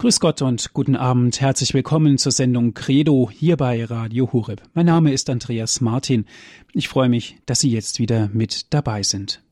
[0.00, 1.40] Grüß Gott und guten Abend.
[1.40, 4.62] Herzlich willkommen zur Sendung Credo hier bei Radio Horeb.
[4.72, 6.24] Mein Name ist Andreas Martin.
[6.72, 9.42] Ich freue mich, dass Sie jetzt wieder mit dabei sind.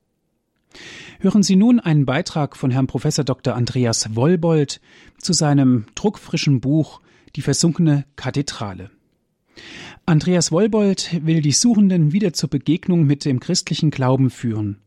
[1.19, 3.57] Hören Sie nun einen Beitrag von Herrn Professor Dr.
[3.57, 4.81] Andreas Wollbold
[5.19, 7.01] zu seinem druckfrischen Buch
[7.35, 8.93] Die versunkene Kathedrale.
[10.05, 14.79] Andreas Wollbold will die Suchenden wieder zur Begegnung mit dem christlichen Glauben führen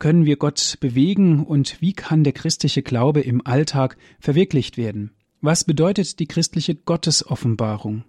[0.00, 5.12] können wir Gott bewegen und wie kann der christliche Glaube im Alltag verwirklicht werden?
[5.40, 8.04] Was bedeutet die christliche Gottesoffenbarung?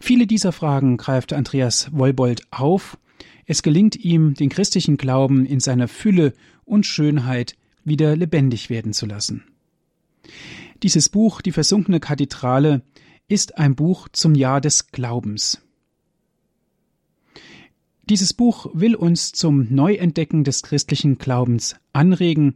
[0.00, 2.98] Viele dieser Fragen greift Andreas Wollbold auf.
[3.44, 6.32] Es gelingt ihm, den christlichen Glauben in seiner Fülle
[6.64, 9.44] und Schönheit wieder lebendig werden zu lassen.
[10.82, 12.82] Dieses Buch, Die versunkene Kathedrale,
[13.28, 15.65] ist ein Buch zum Jahr des Glaubens.
[18.08, 22.54] Dieses Buch will uns zum Neuentdecken des christlichen Glaubens anregen.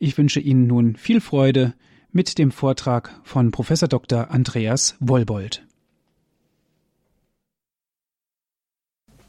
[0.00, 1.74] Ich wünsche Ihnen nun viel Freude
[2.10, 4.32] mit dem Vortrag von Professor Dr.
[4.32, 5.62] Andreas Wollbold.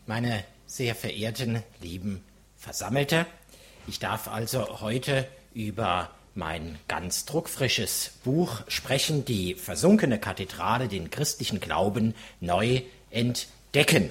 [0.08, 2.24] Meine sehr verehrten lieben
[2.56, 3.28] Versammelte,
[3.88, 11.60] ich darf also heute über mein ganz druckfrisches Buch sprechen, die versunkene Kathedrale, den christlichen
[11.60, 14.10] Glauben neu entdecken.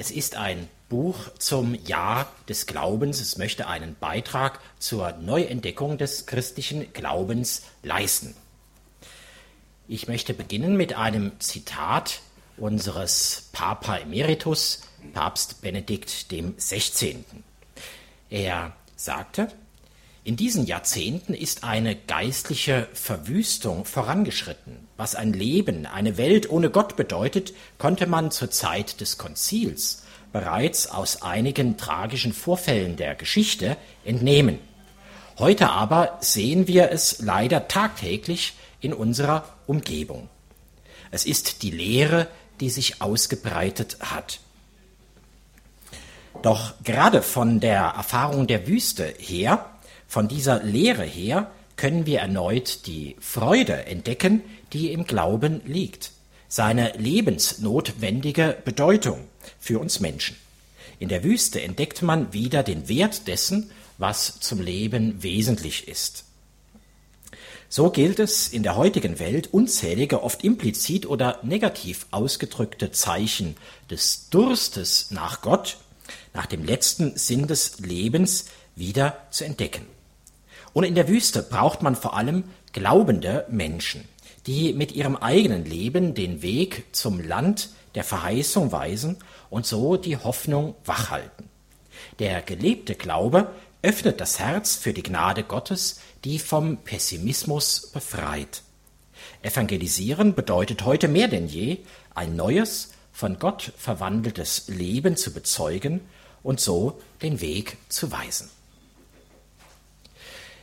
[0.00, 3.20] Es ist ein Buch zum Jahr des Glaubens.
[3.20, 8.34] Es möchte einen Beitrag zur Neuentdeckung des christlichen Glaubens leisten.
[9.88, 12.22] Ich möchte beginnen mit einem Zitat
[12.56, 17.22] unseres Papa Emeritus, Papst Benedikt XVI.
[18.30, 19.52] Er sagte,
[20.22, 24.86] in diesen Jahrzehnten ist eine geistliche Verwüstung vorangeschritten.
[24.98, 30.88] Was ein Leben, eine Welt ohne Gott bedeutet, konnte man zur Zeit des Konzils bereits
[30.88, 34.58] aus einigen tragischen Vorfällen der Geschichte entnehmen.
[35.38, 40.28] Heute aber sehen wir es leider tagtäglich in unserer Umgebung.
[41.10, 42.28] Es ist die Lehre,
[42.60, 44.40] die sich ausgebreitet hat.
[46.42, 49.69] Doch gerade von der Erfahrung der Wüste her
[50.10, 56.10] von dieser Lehre her können wir erneut die Freude entdecken, die im Glauben liegt,
[56.48, 59.20] seine lebensnotwendige Bedeutung
[59.60, 60.34] für uns Menschen.
[60.98, 66.24] In der Wüste entdeckt man wieder den Wert dessen, was zum Leben wesentlich ist.
[67.68, 73.56] So gilt es in der heutigen Welt unzählige, oft implizit oder negativ ausgedrückte Zeichen
[73.88, 75.76] des Durstes nach Gott,
[76.34, 79.86] nach dem letzten Sinn des Lebens wieder zu entdecken.
[80.72, 84.08] Und in der Wüste braucht man vor allem glaubende Menschen,
[84.46, 89.16] die mit ihrem eigenen Leben den Weg zum Land der Verheißung weisen
[89.50, 91.48] und so die Hoffnung wachhalten.
[92.18, 93.50] Der gelebte Glaube
[93.82, 98.62] öffnet das Herz für die Gnade Gottes, die vom Pessimismus befreit.
[99.42, 101.78] Evangelisieren bedeutet heute mehr denn je,
[102.14, 106.00] ein neues, von Gott verwandeltes Leben zu bezeugen
[106.42, 108.50] und so den Weg zu weisen.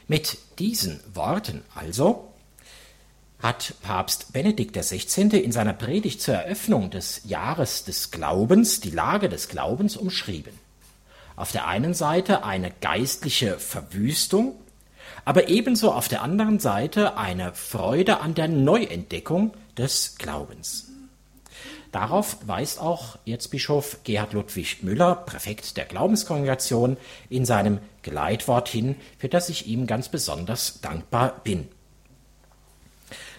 [0.08, 2.34] Mit diesen Worten also
[3.40, 5.38] hat Papst Benedikt XVI.
[5.38, 10.54] in seiner Predigt zur Eröffnung des Jahres des Glaubens die Lage des Glaubens umschrieben.
[11.36, 14.56] Auf der einen Seite eine geistliche Verwüstung,
[15.26, 20.88] aber ebenso auf der anderen Seite eine Freude an der Neuentdeckung des Glaubens.
[21.92, 26.98] Darauf weist auch Erzbischof Gerhard Ludwig Müller, Präfekt der Glaubenskongregation,
[27.30, 31.68] in seinem Geleitwort hin, für das ich ihm ganz besonders dankbar bin.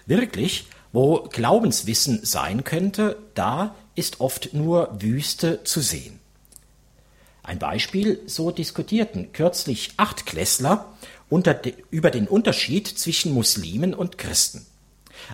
[0.06, 6.18] Wirklich, wo Glaubenswissen sein könnte, da ist oft nur Wüste zu sehen.
[7.42, 10.92] Ein Beispiel, so diskutierten kürzlich Achtklässler
[11.28, 11.60] unter,
[11.90, 14.66] über den Unterschied zwischen Muslimen und Christen.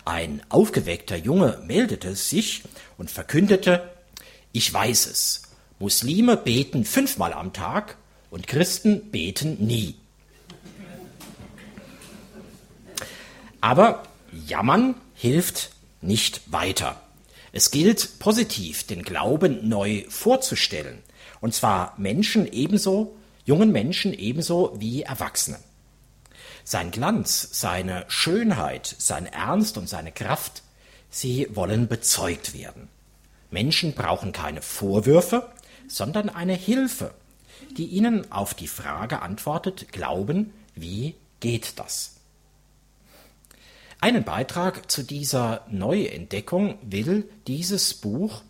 [0.04, 2.62] Ein aufgeweckter Junge meldete sich
[2.98, 3.90] und verkündete,
[4.52, 5.42] ich weiß es,
[5.78, 7.96] Muslime beten fünfmal am Tag
[8.30, 9.96] und Christen beten nie.
[13.60, 14.02] Aber
[14.46, 15.70] jammern hilft
[16.00, 17.00] nicht weiter.
[17.52, 21.02] Es gilt positiv, den Glauben neu vorzustellen.
[21.40, 25.60] Und zwar Menschen ebenso, jungen Menschen ebenso wie Erwachsenen.
[26.64, 30.62] Sein Glanz, seine Schönheit, sein Ernst und seine Kraft,
[31.10, 32.88] sie wollen bezeugt werden.
[33.50, 35.52] Menschen brauchen keine Vorwürfe,
[35.88, 37.12] sondern eine Hilfe,
[37.76, 42.16] die ihnen auf die Frage antwortet, glauben, wie geht das?
[44.00, 48.42] Einen Beitrag zu dieser Neuentdeckung will dieses Buch,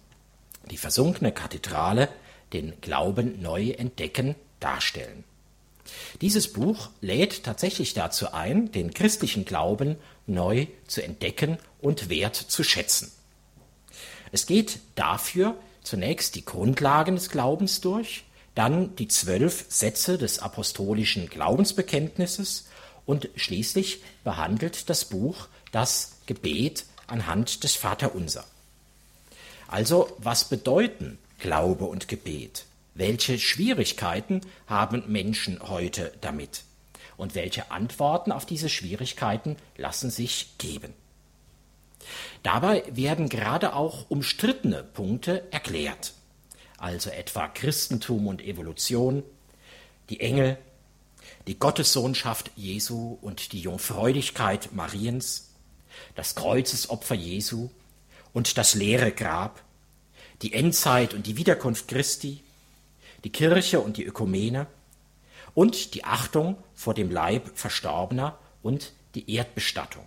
[0.70, 2.08] die versunkene Kathedrale,
[2.52, 5.24] den Glauben neu entdecken, darstellen.
[6.20, 9.96] Dieses Buch lädt tatsächlich dazu ein, den christlichen Glauben
[10.26, 13.12] neu zu entdecken und wert zu schätzen.
[14.32, 21.28] Es geht dafür zunächst die Grundlagen des Glaubens durch, dann die zwölf Sätze des apostolischen
[21.28, 22.66] Glaubensbekenntnisses
[23.06, 28.44] und schließlich behandelt das Buch das Gebet anhand des Vaterunser.
[29.68, 32.64] Also was bedeuten Glaube und Gebet?
[32.94, 36.62] Welche Schwierigkeiten haben Menschen heute damit?
[37.16, 40.94] Und welche Antworten auf diese Schwierigkeiten lassen sich geben?
[42.44, 46.14] Dabei werden gerade auch umstrittene Punkte erklärt,
[46.78, 49.24] also etwa Christentum und Evolution,
[50.10, 50.58] die Engel,
[51.46, 55.50] die Gottessohnschaft Jesu und die Jungfräulichkeit Mariens,
[56.14, 57.70] das Kreuzesopfer Jesu
[58.32, 59.62] und das leere Grab,
[60.42, 62.42] die Endzeit und die Wiederkunft Christi,
[63.24, 64.66] die Kirche und die Ökumene
[65.54, 70.04] und die Achtung vor dem Leib Verstorbener und die Erdbestattung.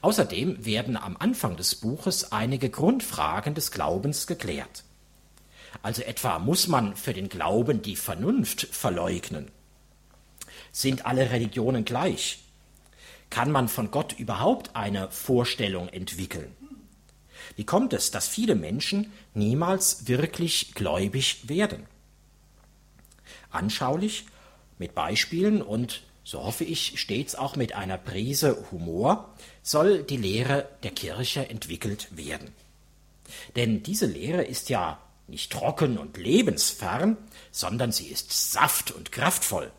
[0.00, 4.84] Außerdem werden am Anfang des Buches einige Grundfragen des Glaubens geklärt.
[5.82, 9.50] Also etwa muss man für den Glauben die Vernunft verleugnen?
[10.72, 12.40] Sind alle Religionen gleich?
[13.30, 16.54] Kann man von Gott überhaupt eine Vorstellung entwickeln?
[17.56, 21.86] Wie kommt es, dass viele Menschen niemals wirklich gläubig werden?
[23.50, 24.26] Anschaulich,
[24.78, 30.68] mit Beispielen und, so hoffe ich, stets auch mit einer Prise Humor, soll die Lehre
[30.82, 32.52] der Kirche entwickelt werden.
[33.56, 37.16] Denn diese Lehre ist ja nicht trocken und lebensfern,
[37.50, 39.70] sondern sie ist saft und kraftvoll.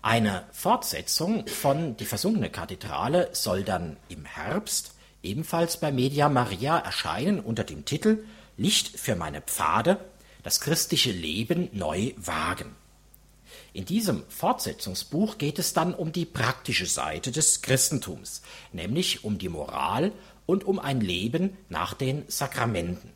[0.00, 7.40] Eine Fortsetzung von Die versunkene Kathedrale soll dann im Herbst ebenfalls bei Media Maria erscheinen
[7.40, 8.24] unter dem Titel
[8.56, 9.98] Licht für meine Pfade,
[10.42, 12.74] das christliche Leben neu wagen.
[13.72, 18.42] In diesem Fortsetzungsbuch geht es dann um die praktische Seite des Christentums,
[18.72, 20.12] nämlich um die Moral
[20.46, 23.10] und um ein Leben nach den Sakramenten.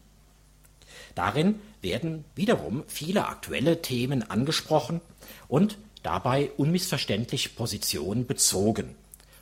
[1.15, 5.01] Darin werden wiederum viele aktuelle Themen angesprochen
[5.49, 8.95] und dabei unmissverständlich Positionen bezogen.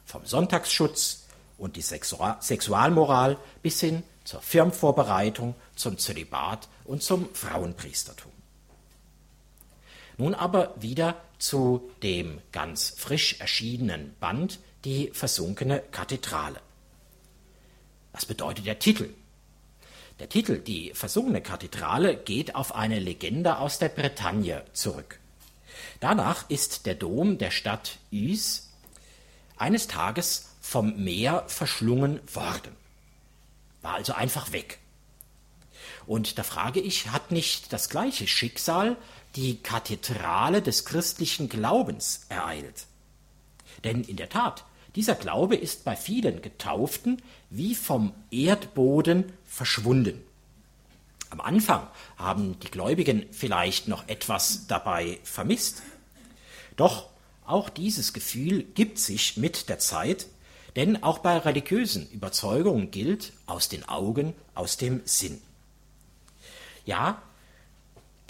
[0.05, 1.24] Vom Sonntagsschutz
[1.64, 8.31] und die Sexualmoral bis hin zur Firmvorbereitung, zum Zölibat und zum Frauenpriestertum.
[10.19, 16.61] Nun aber wieder zu dem ganz frisch erschienenen Band Die versunkene Kathedrale.
[18.12, 19.08] Was bedeutet der Titel?
[20.19, 25.19] Der Titel Die versunkene Kathedrale geht auf eine Legende aus der Bretagne zurück.
[26.00, 28.69] Danach ist der Dom der Stadt Uz
[29.56, 32.75] eines Tages vom Meer verschlungen worden.
[33.82, 34.78] War also einfach weg.
[36.06, 38.96] Und da frage ich, hat nicht das gleiche Schicksal
[39.37, 42.87] die Kathedrale des christlichen Glaubens ereilt?
[43.84, 44.64] Denn in der Tat,
[44.96, 47.20] dieser Glaube ist bei vielen Getauften
[47.50, 50.22] wie vom Erdboden verschwunden.
[51.28, 51.87] Am Anfang
[52.17, 55.82] haben die Gläubigen vielleicht noch etwas dabei vermisst.
[56.76, 57.10] Doch
[57.44, 60.26] auch dieses Gefühl gibt sich mit der Zeit
[60.76, 65.41] denn auch bei religiösen Überzeugungen gilt aus den Augen, aus dem Sinn.
[66.85, 67.23] Ja,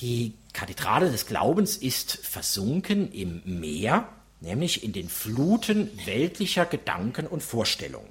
[0.01, 4.09] die Kathedrale des Glaubens ist versunken im Meer,
[4.41, 8.09] nämlich in den Fluten weltlicher Gedanken und Vorstellungen.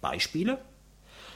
[0.00, 0.58] Beispiele?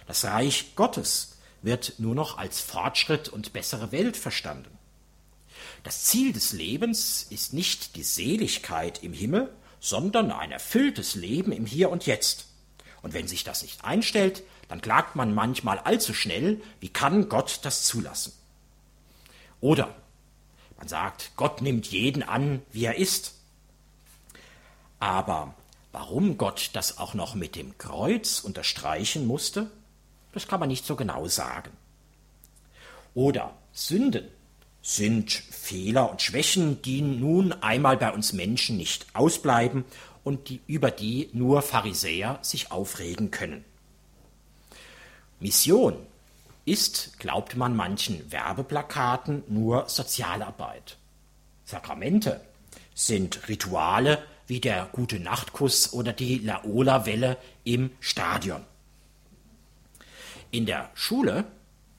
[0.06, 4.76] Das Reich Gottes wird nur noch als Fortschritt und bessere Welt verstanden.
[5.82, 11.66] Das Ziel des Lebens ist nicht die Seligkeit im Himmel, sondern ein erfülltes Leben im
[11.66, 12.46] Hier und Jetzt.
[13.02, 17.60] Und wenn sich das nicht einstellt, dann klagt man manchmal allzu schnell, wie kann Gott
[17.62, 18.32] das zulassen?
[19.60, 19.94] Oder
[20.76, 23.34] man sagt, Gott nimmt jeden an, wie er ist.
[24.98, 25.54] Aber
[25.92, 29.70] warum Gott das auch noch mit dem Kreuz unterstreichen musste,
[30.32, 31.70] das kann man nicht so genau sagen.
[33.14, 34.28] Oder Sünden
[34.86, 39.84] sind Fehler und Schwächen, die nun einmal bei uns Menschen nicht ausbleiben
[40.22, 43.64] und die, über die nur Pharisäer sich aufregen können.
[45.40, 45.96] Mission
[46.64, 50.98] ist, glaubt man manchen Werbeplakaten, nur Sozialarbeit.
[51.64, 52.40] Sakramente
[52.94, 58.62] sind Rituale wie der gute Nachtkuss oder die Laola-Welle im Stadion.
[60.52, 61.44] In der Schule,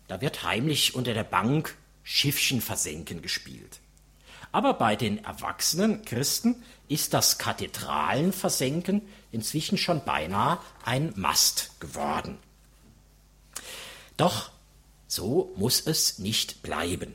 [0.08, 1.76] da wird heimlich unter der Bank
[2.10, 3.82] Schiffchen versenken gespielt.
[4.54, 9.02] Aber bei den erwachsenen Christen ist das Kathedralenversenken
[9.34, 12.38] inzwischen schon beinahe ein Mast geworden.
[14.16, 14.52] Doch
[15.10, 17.14] so muss es nicht bleiben.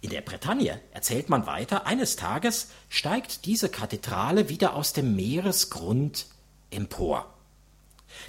[0.00, 6.26] In der Bretagne, erzählt man weiter, eines Tages steigt diese Kathedrale wieder aus dem Meeresgrund
[6.70, 7.32] empor.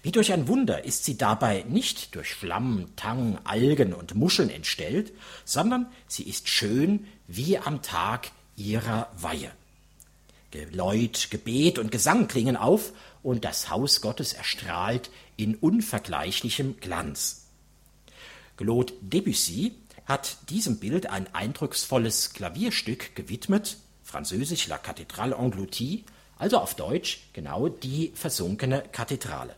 [0.04, 5.12] Wie durch ein Wunder ist sie dabei nicht durch Schlamm, Tang, Algen und Muscheln entstellt,
[5.46, 9.52] sondern sie ist schön wie am Tag ihrer Weihe.
[10.52, 17.48] Geläut, Gebet und Gesang klingen auf und das Haus Gottes erstrahlt in unvergleichlichem Glanz.
[18.56, 19.76] Claude Debussy
[20.06, 26.06] hat diesem Bild ein eindrucksvolles Klavierstück gewidmet, französisch La Cathédrale Engloutie,
[26.38, 29.56] also auf Deutsch genau die versunkene Kathedrale.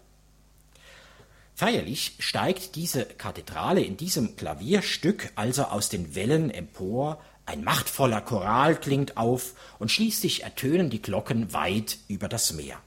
[1.59, 8.79] Feierlich steigt diese Kathedrale in diesem Klavierstück also aus den Wellen empor, ein machtvoller Choral
[8.79, 12.77] klingt auf und schließlich ertönen die Glocken weit über das Meer.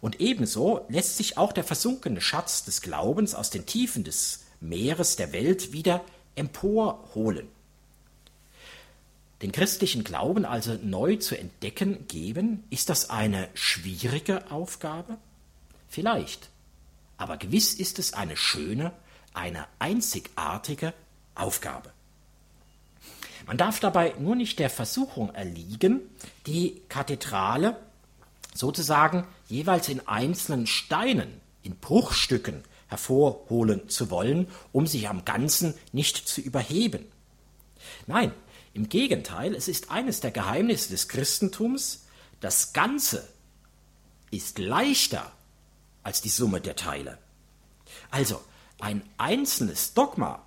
[0.00, 5.16] Und ebenso lässt sich auch der versunkene Schatz des Glaubens aus den Tiefen des Meeres
[5.16, 6.04] der Welt wieder
[6.36, 7.48] emporholen.
[9.42, 15.16] Den christlichen Glauben also neu zu entdecken geben, ist das eine schwierige Aufgabe?
[15.88, 16.50] Vielleicht.
[17.18, 18.92] Aber gewiss ist es eine schöne,
[19.34, 20.94] eine einzigartige
[21.34, 21.92] Aufgabe.
[23.46, 26.00] Man darf dabei nur nicht der Versuchung erliegen,
[26.46, 27.76] die Kathedrale
[28.54, 36.16] sozusagen jeweils in einzelnen Steinen, in Bruchstücken hervorholen zu wollen, um sich am Ganzen nicht
[36.16, 37.04] zu überheben.
[38.06, 38.32] Nein,
[38.74, 42.06] im Gegenteil, es ist eines der Geheimnisse des Christentums,
[42.40, 43.28] das Ganze
[44.30, 45.32] ist leichter
[46.02, 47.18] als die Summe der Teile.
[48.10, 48.40] Also,
[48.80, 50.44] ein einzelnes Dogma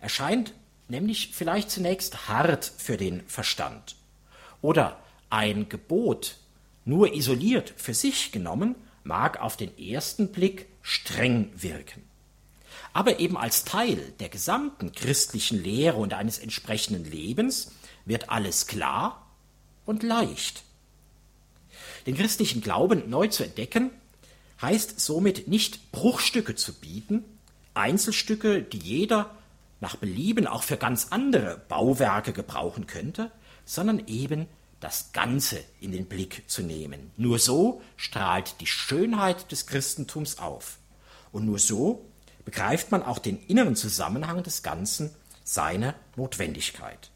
[0.00, 0.52] erscheint
[0.88, 3.96] nämlich vielleicht zunächst hart für den Verstand.
[4.60, 4.98] Oder
[5.30, 6.36] ein Gebot
[6.84, 12.02] nur isoliert für sich genommen mag auf den ersten Blick streng wirken.
[12.92, 17.72] Aber eben als Teil der gesamten christlichen Lehre und eines entsprechenden Lebens
[18.04, 19.26] wird alles klar
[19.84, 20.62] und leicht.
[22.06, 23.90] Den christlichen Glauben neu zu entdecken,
[24.60, 27.24] heißt somit nicht Bruchstücke zu bieten,
[27.74, 29.34] Einzelstücke, die jeder
[29.80, 33.30] nach Belieben auch für ganz andere Bauwerke gebrauchen könnte,
[33.64, 34.46] sondern eben
[34.80, 37.10] das Ganze in den Blick zu nehmen.
[37.16, 40.78] Nur so strahlt die Schönheit des Christentums auf.
[41.32, 42.04] Und nur so
[42.44, 45.10] begreift man auch den inneren Zusammenhang des Ganzen,
[45.42, 47.10] seine Notwendigkeit.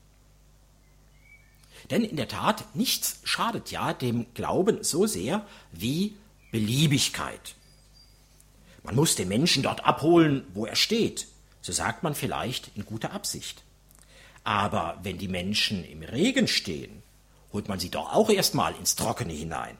[1.90, 6.16] Denn in der Tat, nichts schadet ja dem Glauben so sehr wie
[6.50, 7.54] Beliebigkeit.
[8.82, 11.26] Man muss den Menschen dort abholen, wo er steht.
[11.60, 13.62] So sagt man vielleicht in guter Absicht.
[14.44, 17.02] Aber wenn die Menschen im Regen stehen,
[17.52, 19.76] holt man sie doch auch erstmal ins Trockene hinein.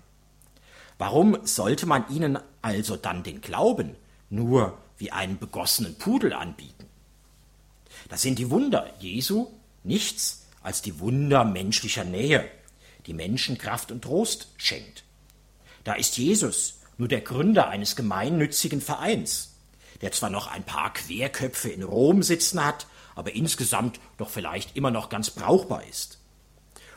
[0.98, 3.96] Warum sollte man ihnen also dann den Glauben
[4.30, 6.86] nur wie einen begossenen Pudel anbieten?
[8.08, 9.48] Das sind die Wunder Jesu
[9.84, 12.50] nichts als die Wunder menschlicher Nähe,
[13.06, 15.04] die Menschen Kraft und Trost schenkt.
[15.88, 19.54] Da ist Jesus nur der Gründer eines gemeinnützigen Vereins,
[20.02, 24.90] der zwar noch ein paar Querköpfe in Rom sitzen hat, aber insgesamt doch vielleicht immer
[24.90, 26.18] noch ganz brauchbar ist.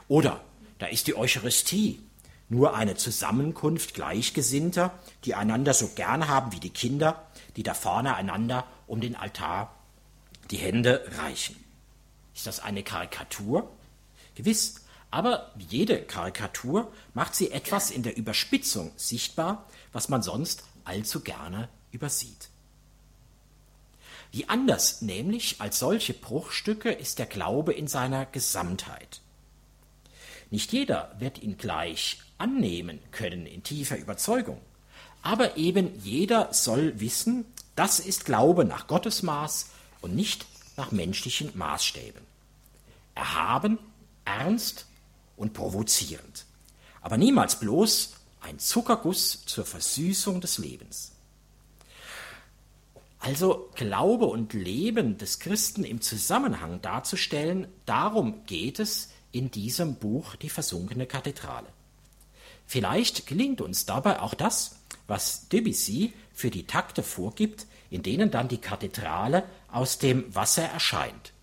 [0.10, 0.42] Oder
[0.78, 2.02] da ist die Eucharistie,
[2.50, 4.92] nur eine Zusammenkunft Gleichgesinnter,
[5.24, 9.74] die einander so gern haben wie die Kinder, die da vorne einander um den Altar
[10.50, 11.56] die Hände reichen.
[12.36, 13.72] Ist das eine Karikatur?
[14.36, 14.81] Gewiss,
[15.12, 21.20] aber wie jede Karikatur macht sie etwas in der Überspitzung sichtbar, was man sonst allzu
[21.20, 22.50] gerne übersieht.
[24.32, 29.20] Wie anders nämlich als solche Bruchstücke ist der Glaube in seiner Gesamtheit.
[30.50, 34.62] Nicht jeder wird ihn gleich annehmen können in tiefer Überzeugung.
[35.22, 40.46] Aber eben jeder soll wissen, das ist Glaube nach Gottes Maß und nicht
[40.78, 42.22] nach menschlichen Maßstäben.
[43.16, 43.78] Erhaben,
[44.24, 44.88] ernst
[45.42, 46.46] und provozierend.
[47.02, 51.12] Aber niemals bloß ein Zuckerguss zur Versüßung des Lebens.
[53.20, 60.36] Also Glaube und Leben des Christen im Zusammenhang darzustellen, darum geht es in diesem Buch
[60.36, 61.68] Die versunkene Kathedrale.
[62.66, 68.48] Vielleicht gelingt uns dabei auch das, was Debussy für die Takte vorgibt, in denen dann
[68.48, 71.34] die Kathedrale aus dem Wasser erscheint.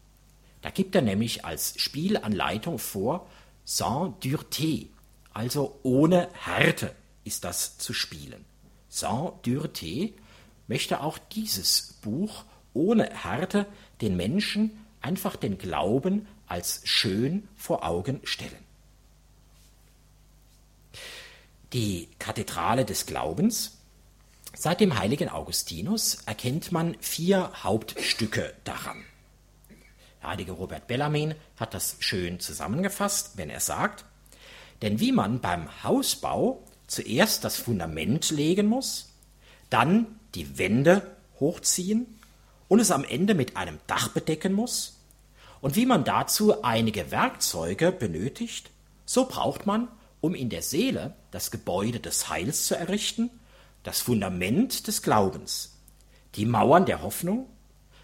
[0.62, 3.28] Da gibt er nämlich als Spielanleitung vor,
[3.69, 4.89] sans dureté,
[5.35, 6.95] also ohne Härte
[7.25, 8.47] ist das zu spielen.
[8.89, 10.15] Sans dureté
[10.69, 13.67] möchte auch dieses Buch ohne Härte
[14.01, 14.71] den Menschen
[15.03, 18.65] einfach den Glauben als schön vor Augen stellen.
[21.75, 23.77] Die Kathedrale des Glaubens.
[24.57, 29.05] Seit dem heiligen Augustinus erkennt man vier Hauptstücke daran.
[30.21, 34.05] Der heilige Robert Bellarmin hat das schön zusammengefasst, wenn er sagt,
[34.83, 39.11] denn wie man beim Hausbau zuerst das Fundament legen muss,
[39.71, 42.07] dann die Wände hochziehen
[42.69, 44.95] und es am Ende mit einem Dach bedecken muss,
[45.61, 48.71] und wie man dazu einige Werkzeuge benötigt,
[49.05, 49.89] so braucht man,
[50.21, 53.31] um in der Seele das Gebäude des Heils zu errichten,
[53.83, 55.75] das Fundament des Glaubens,
[56.35, 57.47] die Mauern der Hoffnung,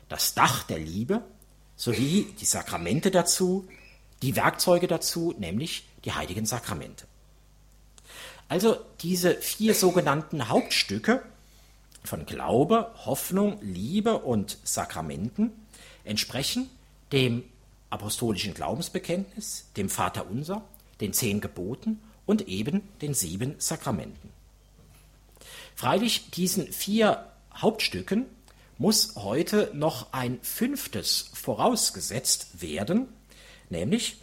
[0.09, 1.23] das Dach der Liebe
[1.85, 3.69] sowie die Sakramente dazu,
[4.23, 7.07] die Werkzeuge dazu, nämlich die heiligen Sakramente.
[8.49, 11.23] Also diese vier sogenannten Hauptstücke
[12.03, 15.53] von Glaube, Hoffnung, Liebe und Sakramenten
[16.05, 16.71] entsprechen
[17.13, 17.45] dem
[17.91, 20.63] apostolischen Glaubensbekenntnis, dem Vaterunser,
[21.03, 24.31] den zehn Geboten und eben den sieben Sakramenten.
[25.75, 28.25] Freilich diesen vier Hauptstücken
[28.79, 33.09] muss heute noch ein fünftes vorausgesetzt werden,
[33.71, 34.17] nämlich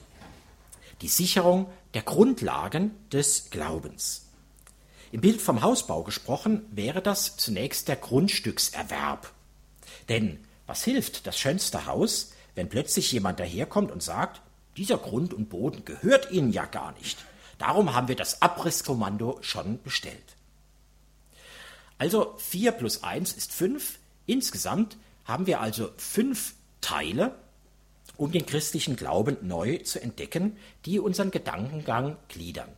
[1.02, 4.28] die Sicherung der Grundlagen des Glaubens.
[5.12, 9.32] Im Bild vom Hausbau gesprochen wäre das zunächst der Grundstückserwerb.
[10.10, 14.42] Denn was hilft das schönste Haus, wenn plötzlich jemand daherkommt und sagt,
[14.78, 17.18] dieser Grund und Boden gehört Ihnen ja gar nicht.
[17.58, 20.36] Darum haben wir das Abrisskommando schon bestellt.
[21.98, 24.00] Also 4 plus 1 ist 5.
[24.32, 24.96] Insgesamt
[25.26, 27.36] haben wir also fünf Teile,
[28.16, 32.70] um den christlichen Glauben neu zu entdecken, die unseren Gedankengang gliedern.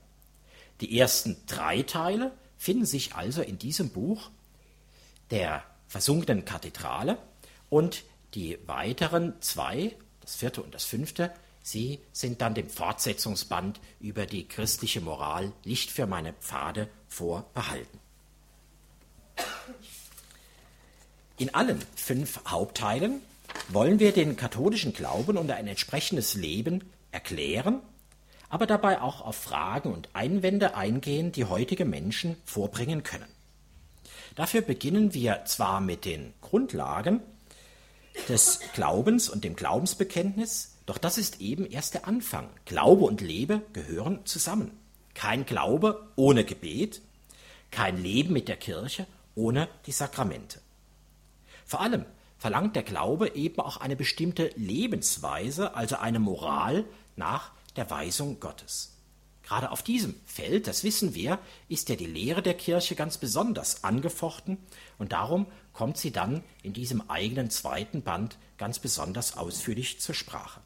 [0.81, 4.31] Die ersten drei Teile finden sich also in diesem Buch
[5.29, 7.19] der versunkenen Kathedrale
[7.69, 11.31] und die weiteren zwei, das vierte und das fünfte,
[11.62, 18.00] sie sind dann dem Fortsetzungsband über die christliche Moral Licht für meine Pfade vorbehalten.
[21.37, 23.21] In allen fünf Hauptteilen
[23.69, 27.79] wollen wir den katholischen Glauben und ein entsprechendes Leben erklären,
[28.49, 33.27] aber dabei auch auf Fragen und Einwände eingehen, die heutige Menschen vorbringen können.
[34.35, 37.21] Dafür beginnen wir zwar mit den Grundlagen,
[38.29, 42.47] des Glaubens und dem Glaubensbekenntnis, doch das ist eben erst der Anfang.
[42.65, 44.71] Glaube und Lebe gehören zusammen.
[45.15, 47.01] Kein Glaube ohne Gebet,
[47.71, 50.60] kein Leben mit der Kirche ohne die Sakramente.
[51.65, 52.06] Vor allem
[52.38, 58.93] verlangt der Glaube eben auch eine bestimmte Lebensweise, also eine Moral nach der Weisung Gottes.
[59.43, 63.84] Gerade auf diesem Feld, das wissen wir, ist ja die Lehre der Kirche ganz besonders
[63.84, 64.58] angefochten
[64.97, 70.62] und darum kommt sie dann in diesem eigenen zweiten Band ganz besonders ausführlich zur Sprache.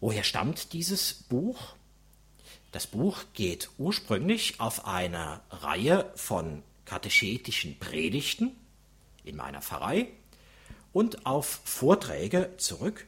[0.00, 1.74] Woher stammt dieses Buch?
[2.70, 8.56] Das Buch geht ursprünglich auf eine Reihe von katechetischen Predigten
[9.24, 10.08] in meiner Pfarrei
[10.92, 13.06] und auf Vorträge zurück.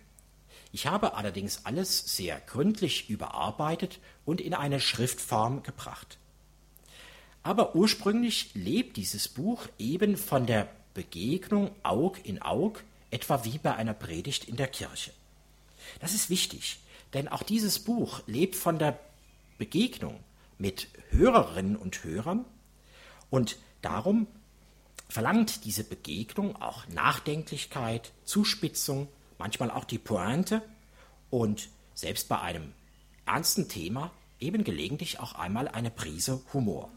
[0.70, 6.18] Ich habe allerdings alles sehr gründlich überarbeitet und in eine Schriftform gebracht.
[7.42, 13.74] Aber ursprünglich lebt dieses Buch eben von der Begegnung Aug in Aug, etwa wie bei
[13.74, 15.12] einer Predigt in der Kirche.
[16.00, 16.80] Das ist wichtig,
[17.14, 19.00] denn auch dieses Buch lebt von der
[19.56, 20.20] Begegnung
[20.58, 22.44] mit Hörerinnen und Hörern
[23.30, 24.26] und darum
[25.08, 30.62] verlangt diese Begegnung auch Nachdenklichkeit, Zuspitzung, manchmal auch die Pointe
[31.30, 32.72] und selbst bei einem
[33.26, 36.90] ernsten Thema eben gelegentlich auch einmal eine Prise Humor.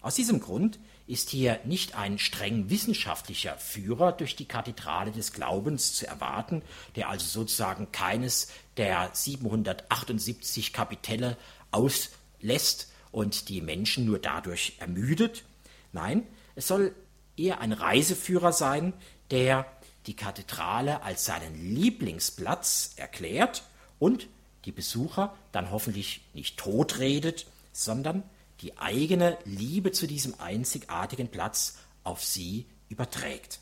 [0.00, 5.94] Aus diesem Grund ist hier nicht ein streng wissenschaftlicher Führer durch die Kathedrale des Glaubens
[5.94, 6.62] zu erwarten,
[6.96, 11.36] der also sozusagen keines der 778 Kapitelle
[11.70, 15.44] auslässt und die Menschen nur dadurch ermüdet.
[15.92, 16.94] Nein, es soll
[17.36, 18.92] eher ein Reiseführer sein,
[19.30, 19.66] der
[20.06, 23.64] die Kathedrale als seinen Lieblingsplatz erklärt
[23.98, 24.28] und
[24.64, 28.22] die Besucher dann hoffentlich nicht totredet, sondern
[28.60, 33.60] die eigene Liebe zu diesem einzigartigen Platz auf sie überträgt.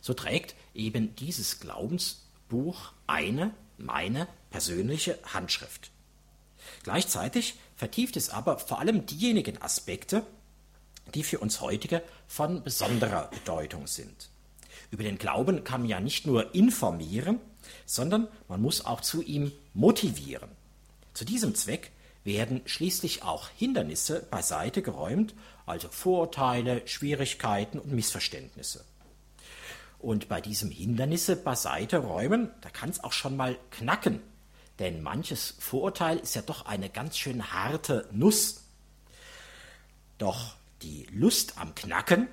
[0.00, 5.90] So trägt eben dieses Glaubensbuch eine, meine persönliche Handschrift.
[6.82, 10.26] Gleichzeitig vertieft es aber vor allem diejenigen Aspekte,
[11.14, 14.30] die für uns heutige von besonderer Bedeutung sind.
[14.90, 17.40] Über den Glauben kann man ja nicht nur informieren,
[17.84, 20.50] sondern man muss auch zu ihm motivieren.
[21.14, 21.90] Zu diesem Zweck
[22.24, 25.34] werden schließlich auch Hindernisse beiseite geräumt,
[25.66, 28.84] also Vorurteile, Schwierigkeiten und Missverständnisse.
[29.98, 34.20] Und bei diesem Hindernisse beiseite räumen, da kann es auch schon mal knacken,
[34.78, 38.64] denn manches Vorurteil ist ja doch eine ganz schön harte Nuss.
[40.18, 42.28] Doch die Lust am Knacken,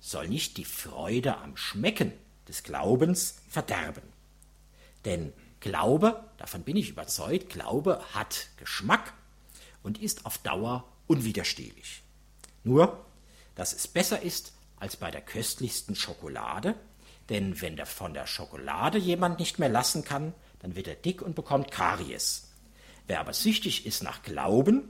[0.00, 2.12] soll nicht die Freude am Schmecken
[2.46, 4.02] des Glaubens verderben.
[5.04, 9.12] Denn Glaube, davon bin ich überzeugt, Glaube hat Geschmack
[9.82, 12.02] und ist auf Dauer unwiderstehlich.
[12.62, 13.04] Nur,
[13.56, 16.76] dass es besser ist als bei der köstlichsten Schokolade,
[17.28, 21.22] denn wenn der von der Schokolade jemand nicht mehr lassen kann, dann wird er dick
[21.22, 22.48] und bekommt Karies.
[23.06, 24.88] Wer aber süchtig ist nach Glauben,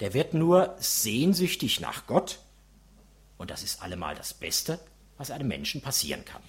[0.00, 2.38] der wird nur sehnsüchtig nach Gott,
[3.38, 4.78] und das ist allemal das Beste,
[5.16, 6.42] was einem Menschen passieren kann.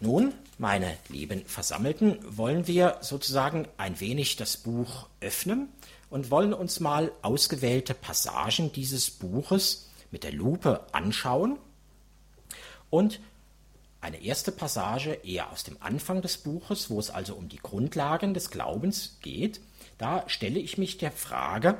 [0.00, 5.68] Nun, meine lieben Versammelten, wollen wir sozusagen ein wenig das Buch öffnen
[6.10, 11.58] und wollen uns mal ausgewählte Passagen dieses Buches mit der Lupe anschauen
[12.90, 13.20] und
[14.00, 18.34] eine erste Passage eher aus dem Anfang des Buches, wo es also um die Grundlagen
[18.34, 19.60] des Glaubens geht,
[19.96, 21.78] da stelle ich mich der Frage,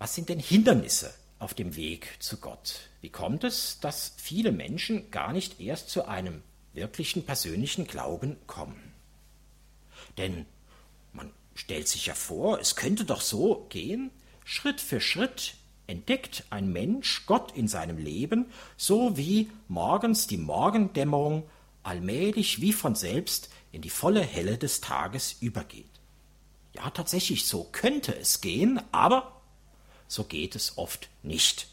[0.00, 2.88] was sind denn Hindernisse auf dem Weg zu Gott?
[3.02, 8.94] Wie kommt es, dass viele Menschen gar nicht erst zu einem wirklichen persönlichen Glauben kommen?
[10.16, 10.46] Denn
[11.12, 14.10] man stellt sich ja vor, es könnte doch so gehen,
[14.42, 15.54] Schritt für Schritt
[15.86, 18.46] entdeckt ein Mensch Gott in seinem Leben,
[18.78, 21.46] so wie morgens die Morgendämmerung
[21.82, 25.90] allmählich wie von selbst in die volle Helle des Tages übergeht.
[26.74, 29.39] Ja, tatsächlich, so könnte es gehen, aber
[30.10, 31.68] so geht es oft nicht.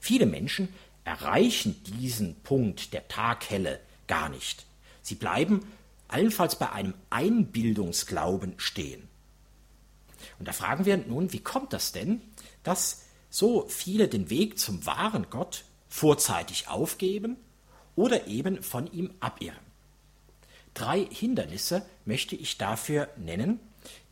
[0.00, 0.68] Viele Menschen
[1.04, 4.66] erreichen diesen Punkt der Taghelle gar nicht.
[5.00, 5.64] Sie bleiben
[6.08, 9.08] allenfalls bei einem Einbildungsglauben stehen.
[10.40, 12.20] Und da fragen wir nun, wie kommt das denn,
[12.64, 17.36] dass so viele den Weg zum wahren Gott vorzeitig aufgeben
[17.94, 19.72] oder eben von ihm abirren?
[20.74, 23.60] Drei Hindernisse möchte ich dafür nennen,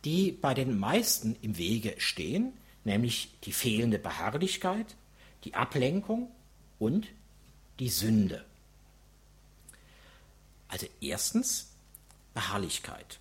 [0.05, 2.53] die bei den meisten im Wege stehen,
[2.83, 4.95] nämlich die fehlende Beharrlichkeit,
[5.43, 6.31] die Ablenkung
[6.79, 7.07] und
[7.79, 8.45] die Sünde.
[10.67, 11.71] Also erstens
[12.33, 13.19] Beharrlichkeit.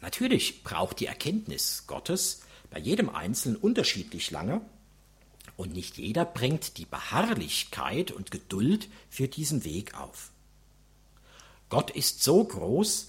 [0.00, 4.60] Natürlich braucht die Erkenntnis Gottes bei jedem Einzelnen unterschiedlich lange
[5.56, 10.30] und nicht jeder bringt die Beharrlichkeit und Geduld für diesen Weg auf.
[11.68, 13.08] Gott ist so groß,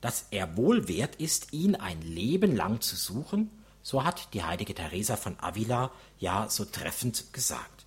[0.00, 3.50] dass er wohl wert ist, ihn ein Leben lang zu suchen
[3.86, 7.86] so hat die heilige Teresa von Avila ja so treffend gesagt.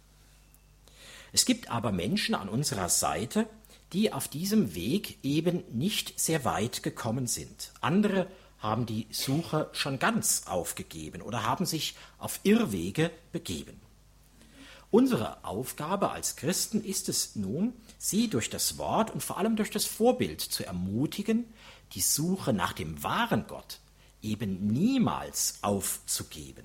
[1.33, 3.49] Es gibt aber Menschen an unserer Seite,
[3.91, 7.73] die auf diesem Weg eben nicht sehr weit gekommen sind.
[7.81, 8.27] Andere
[8.59, 13.77] haben die Suche schon ganz aufgegeben oder haben sich auf Irrwege begeben.
[14.91, 19.69] Unsere Aufgabe als Christen ist es nun, sie durch das Wort und vor allem durch
[19.69, 21.43] das Vorbild zu ermutigen,
[21.91, 23.79] die Suche nach dem wahren Gott
[24.21, 26.63] eben niemals aufzugeben.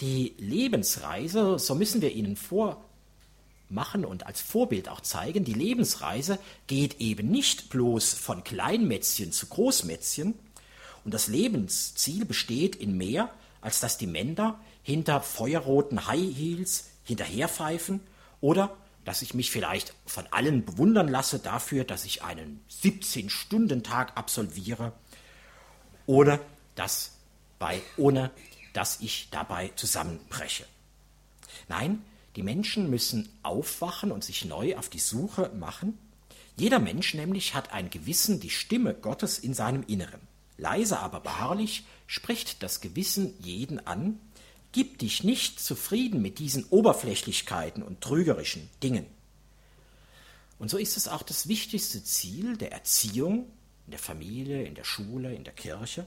[0.00, 7.00] Die Lebensreise, so müssen wir ihnen vormachen und als Vorbild auch zeigen, die Lebensreise geht
[7.00, 10.34] eben nicht bloß von Kleinmätzchen zu Großmätzchen
[11.04, 13.30] und das Lebensziel besteht in mehr,
[13.60, 18.00] als dass die Männer hinter feuerroten High Heels hinterherpfeifen
[18.40, 24.92] oder dass ich mich vielleicht von allen bewundern lasse dafür, dass ich einen 17-Stunden-Tag absolviere
[26.06, 26.40] oder
[26.74, 27.12] das
[27.58, 28.30] bei, ohne
[28.72, 30.64] dass ich dabei zusammenbreche.
[31.68, 32.02] Nein,
[32.36, 35.98] die Menschen müssen aufwachen und sich neu auf die Suche machen.
[36.56, 40.20] Jeder Mensch nämlich hat ein Gewissen, die Stimme Gottes in seinem Inneren.
[40.56, 44.18] Leise aber beharrlich spricht das Gewissen jeden an,
[44.72, 49.06] gib dich nicht zufrieden mit diesen Oberflächlichkeiten und trügerischen Dingen.
[50.58, 53.46] Und so ist es auch das wichtigste Ziel der Erziehung
[53.92, 56.06] in der Familie, in der Schule, in der Kirche,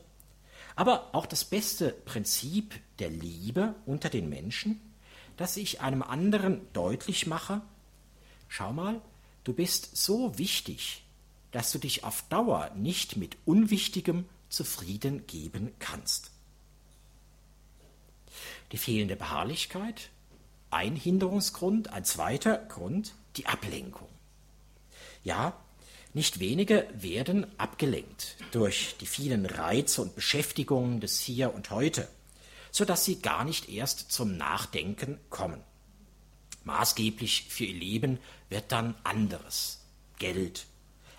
[0.75, 4.81] aber auch das beste Prinzip der Liebe unter den Menschen,
[5.37, 7.61] dass ich einem anderen deutlich mache,
[8.47, 9.01] schau mal,
[9.43, 11.05] du bist so wichtig,
[11.51, 16.31] dass du dich auf Dauer nicht mit Unwichtigem zufrieden geben kannst.
[18.71, 20.09] Die fehlende Beharrlichkeit,
[20.71, 24.09] ein Hinderungsgrund, ein zweiter Grund, die Ablenkung.
[25.23, 25.55] Ja,
[26.15, 32.07] nicht wenige werden abgelenkt durch die vielen Reize und Beschäftigungen des Hier und Heute,
[32.71, 35.61] so dass sie gar nicht erst zum Nachdenken kommen.
[36.63, 39.81] Maßgeblich für ihr Leben wird dann anderes.
[40.17, 40.67] Geld,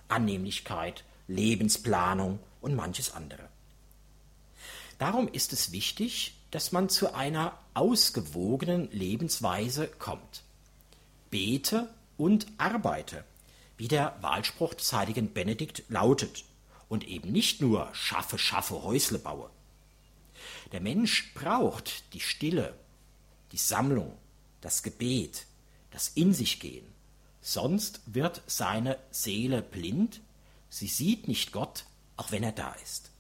[0.09, 3.51] Annehmlichkeit, Lebensplanung und manches andere.
[4.99, 10.43] Darum ist es wichtig, dass man zu einer ausgewogenen Lebensweise kommt.
[11.29, 13.25] Bete und arbeite
[13.77, 16.45] wie der Wahlspruch des heiligen Benedikt lautet,
[16.89, 19.51] und eben nicht nur schaffe, schaffe, Häusle baue.
[20.73, 22.75] Der Mensch braucht die Stille
[23.53, 24.13] die Sammlung,
[24.61, 25.47] das Gebet,
[25.91, 26.87] das In sich gehen.
[27.41, 30.21] Sonst wird seine Seele blind,
[30.69, 31.85] sie sieht nicht Gott,
[32.17, 33.11] auch wenn er da ist.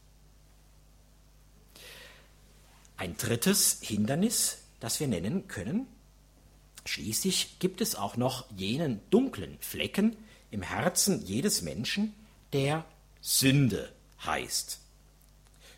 [2.96, 5.86] Ein drittes Hindernis, das wir nennen können,
[6.84, 10.16] schließlich gibt es auch noch jenen dunklen Flecken
[10.56, 12.14] im Herzen jedes Menschen,
[12.54, 12.86] der
[13.20, 13.92] Sünde
[14.24, 14.80] heißt.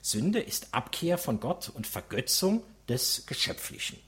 [0.02, 3.98] Sünde ist Abkehr von Gott und Vergötzung des Geschöpflichen.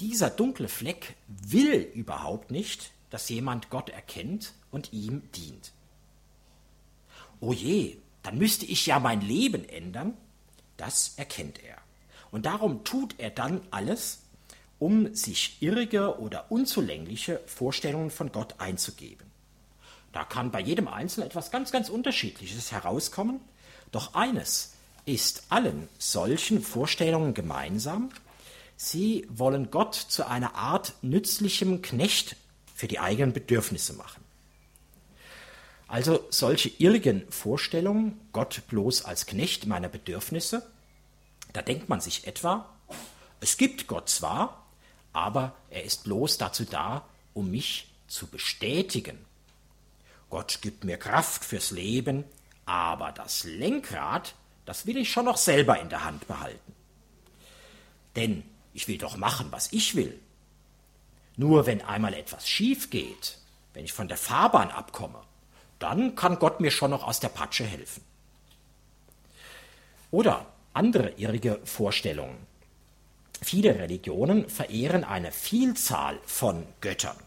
[0.00, 5.72] Dieser dunkle Fleck will überhaupt nicht, dass jemand Gott erkennt und ihm dient.
[7.40, 10.16] Oh je, dann müsste ich ja mein Leben ändern.
[10.78, 11.76] Das erkennt er.
[12.30, 14.22] Und darum tut er dann alles,
[14.78, 19.26] um sich irrige oder unzulängliche Vorstellungen von Gott einzugeben.
[20.12, 23.40] Da kann bei jedem Einzelnen etwas ganz, ganz Unterschiedliches herauskommen,
[23.90, 24.74] doch eines
[25.06, 28.10] ist allen solchen Vorstellungen gemeinsam,
[28.76, 32.36] sie wollen Gott zu einer Art nützlichem Knecht
[32.74, 34.22] für die eigenen Bedürfnisse machen.
[35.86, 40.66] Also solche irrigen Vorstellungen, Gott bloß als Knecht meiner Bedürfnisse,
[41.52, 42.68] da denkt man sich etwa,
[43.40, 44.63] es gibt Gott zwar,
[45.14, 49.24] aber er ist bloß dazu da, um mich zu bestätigen.
[50.28, 52.24] Gott gibt mir Kraft fürs Leben,
[52.66, 54.34] aber das Lenkrad,
[54.66, 56.74] das will ich schon noch selber in der Hand behalten.
[58.16, 58.42] Denn
[58.74, 60.18] ich will doch machen, was ich will.
[61.36, 63.38] Nur wenn einmal etwas schief geht,
[63.72, 65.20] wenn ich von der Fahrbahn abkomme,
[65.78, 68.02] dann kann Gott mir schon noch aus der Patsche helfen.
[70.10, 72.46] Oder andere irrige Vorstellungen.
[73.46, 77.18] Viele Religionen verehren eine Vielzahl von Göttern.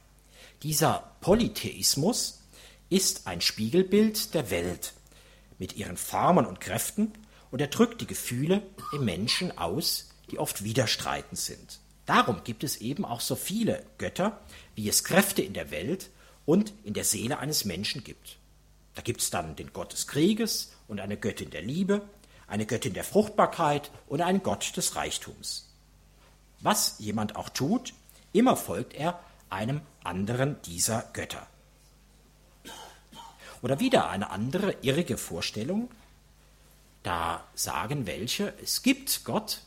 [0.64, 2.42] Dieser Polytheismus
[2.90, 4.94] ist ein Spiegelbild der Welt
[5.60, 7.14] mit ihren Formen und Kräften
[7.52, 11.82] und er drückt die Gefühle im Menschen aus, die oft widerstreitend sind.
[12.08, 14.42] Darum gibt es eben auch so viele Götter,
[14.74, 16.10] wie es Kräfte in der Welt
[16.48, 18.40] und in der Seele eines Menschen gibt.
[18.96, 22.02] Da gibt es dann den Gott des Krieges und eine Göttin der Liebe,
[22.48, 25.67] eine Göttin der Fruchtbarkeit und einen Gott des Reichtums.
[26.60, 27.94] Was jemand auch tut,
[28.34, 31.48] immer folgt er einem anderen dieser Götter.
[33.62, 35.90] Oder wieder eine andere irrige Vorstellung.
[37.04, 39.62] Da sagen welche, es gibt Gott,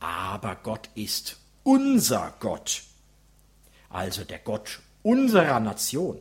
[0.00, 2.82] aber Gott ist unser Gott.
[3.88, 6.20] Also der Gott unserer Nation.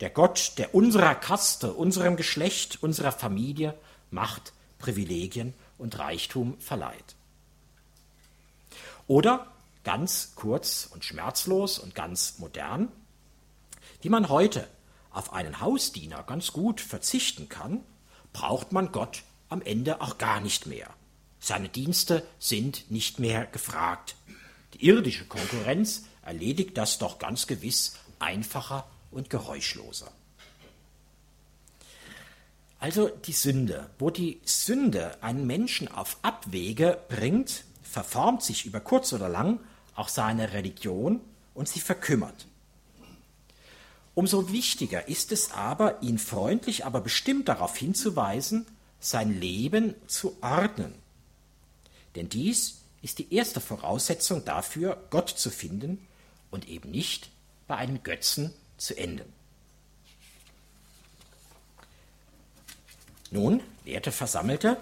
[0.00, 3.74] Der Gott, der unserer Kaste, unserem Geschlecht, unserer Familie
[4.10, 7.15] Macht, Privilegien und Reichtum verleiht.
[9.06, 9.46] Oder
[9.84, 12.90] ganz kurz und schmerzlos und ganz modern,
[14.02, 14.68] wie man heute
[15.10, 17.80] auf einen Hausdiener ganz gut verzichten kann,
[18.32, 20.90] braucht man Gott am Ende auch gar nicht mehr.
[21.38, 24.16] Seine Dienste sind nicht mehr gefragt.
[24.74, 30.10] Die irdische Konkurrenz erledigt das doch ganz gewiss einfacher und geräuschloser.
[32.78, 33.88] Also die Sünde.
[33.98, 37.64] Wo die Sünde einen Menschen auf Abwege bringt,
[37.96, 39.58] verformt sich über kurz oder lang
[39.94, 41.22] auch seine Religion
[41.54, 42.46] und sie verkümmert.
[44.14, 48.66] Umso wichtiger ist es aber, ihn freundlich, aber bestimmt darauf hinzuweisen,
[49.00, 50.94] sein Leben zu ordnen.
[52.16, 56.06] Denn dies ist die erste Voraussetzung dafür, Gott zu finden
[56.50, 57.30] und eben nicht
[57.66, 59.32] bei einem Götzen zu enden.
[63.30, 64.76] Nun, werte Versammelte,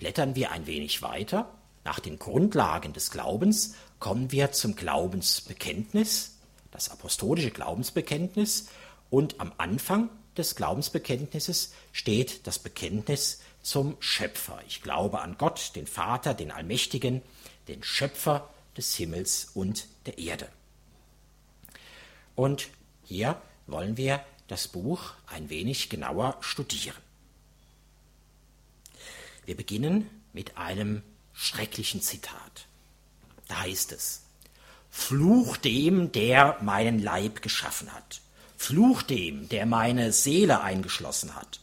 [0.00, 1.48] blättern wir ein wenig weiter.
[1.88, 6.36] Nach den Grundlagen des Glaubens kommen wir zum Glaubensbekenntnis,
[6.70, 8.68] das apostolische Glaubensbekenntnis
[9.08, 14.60] und am Anfang des Glaubensbekenntnisses steht das Bekenntnis zum Schöpfer.
[14.68, 17.22] Ich glaube an Gott, den Vater, den Allmächtigen,
[17.68, 20.50] den Schöpfer des Himmels und der Erde.
[22.34, 22.68] Und
[23.02, 27.00] hier wollen wir das Buch ein wenig genauer studieren.
[29.46, 31.02] Wir beginnen mit einem
[31.38, 32.66] schrecklichen Zitat.
[33.46, 34.22] Da heißt es,
[34.90, 38.20] Fluch dem, der meinen Leib geschaffen hat.
[38.56, 41.60] Fluch dem, der meine Seele eingeschlossen hat.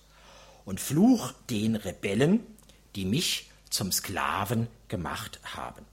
[0.64, 2.40] Und Fluch den Rebellen,
[2.96, 5.86] die mich zum Sklaven gemacht haben.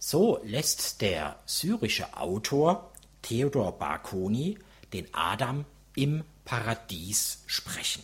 [0.00, 2.90] So lässt der syrische Autor
[3.22, 4.58] Theodor Barkoni
[4.92, 8.02] den Adam im Paradies sprechen.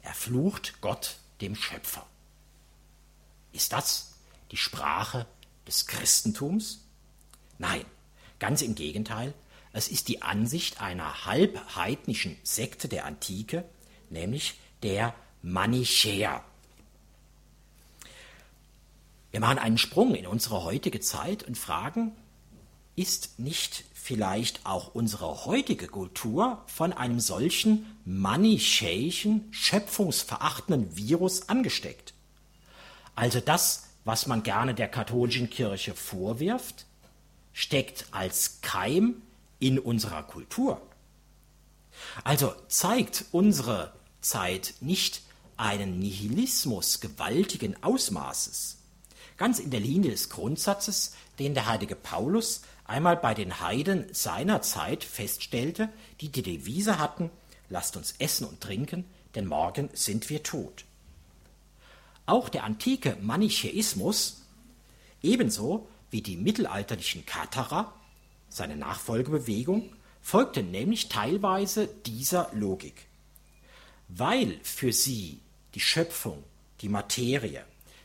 [0.00, 2.06] Er flucht Gott dem Schöpfer.
[3.52, 4.14] Ist das
[4.50, 5.26] die Sprache
[5.66, 6.80] des Christentums?
[7.58, 7.84] Nein,
[8.38, 9.34] ganz im Gegenteil.
[9.72, 13.64] Es ist die Ansicht einer halbheidnischen Sekte der Antike,
[14.08, 16.44] nämlich der Manichäer.
[19.30, 22.12] Wir machen einen Sprung in unsere heutige Zeit und fragen,
[22.96, 32.12] ist nicht vielleicht auch unsere heutige Kultur von einem solchen manichäischen, schöpfungsverachtenden Virus angesteckt?
[33.14, 36.86] Also das, was man gerne der katholischen Kirche vorwirft,
[37.52, 39.22] steckt als Keim
[39.58, 40.80] in unserer Kultur.
[42.24, 45.22] Also zeigt unsere Zeit nicht
[45.56, 48.78] einen Nihilismus gewaltigen Ausmaßes,
[49.36, 54.62] ganz in der Linie des Grundsatzes, den der heilige Paulus einmal bei den Heiden seiner
[54.62, 57.30] Zeit feststellte, die die Devise hatten,
[57.68, 60.84] lasst uns essen und trinken, denn morgen sind wir tot.
[62.30, 64.42] Auch der antike Manichäismus,
[65.20, 67.92] ebenso wie die mittelalterlichen Katharer,
[68.48, 73.08] seine Nachfolgebewegung, folgte nämlich teilweise dieser Logik.
[74.06, 75.40] Weil für sie
[75.74, 76.44] die Schöpfung,
[76.82, 77.64] die Materie,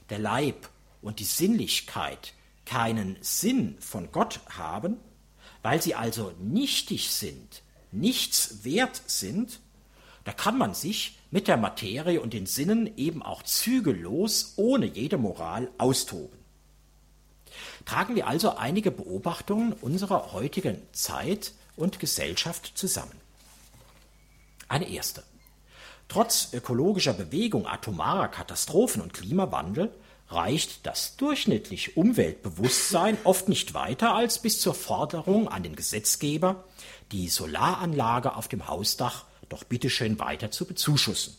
[0.10, 0.70] der Leib
[1.04, 2.34] und die Sinnlichkeit
[2.66, 4.98] keinen Sinn von Gott haben,
[5.62, 7.62] weil sie also nichtig sind,
[7.92, 9.60] nichts wert sind,
[10.24, 15.18] da kann man sich mit der Materie und den Sinnen eben auch zügellos, ohne jede
[15.18, 16.40] Moral austoben.
[17.84, 23.20] Tragen wir also einige Beobachtungen unserer heutigen Zeit und Gesellschaft zusammen.
[24.70, 25.24] Eine erste.
[26.08, 29.94] Trotz ökologischer Bewegung, atomarer Katastrophen und Klimawandel
[30.30, 36.64] reicht das durchschnittliche Umweltbewusstsein oft nicht weiter als bis zur Forderung an den Gesetzgeber,
[37.12, 41.36] die Solaranlage auf dem Hausdach doch bitteschön weiter zu bezuschussen.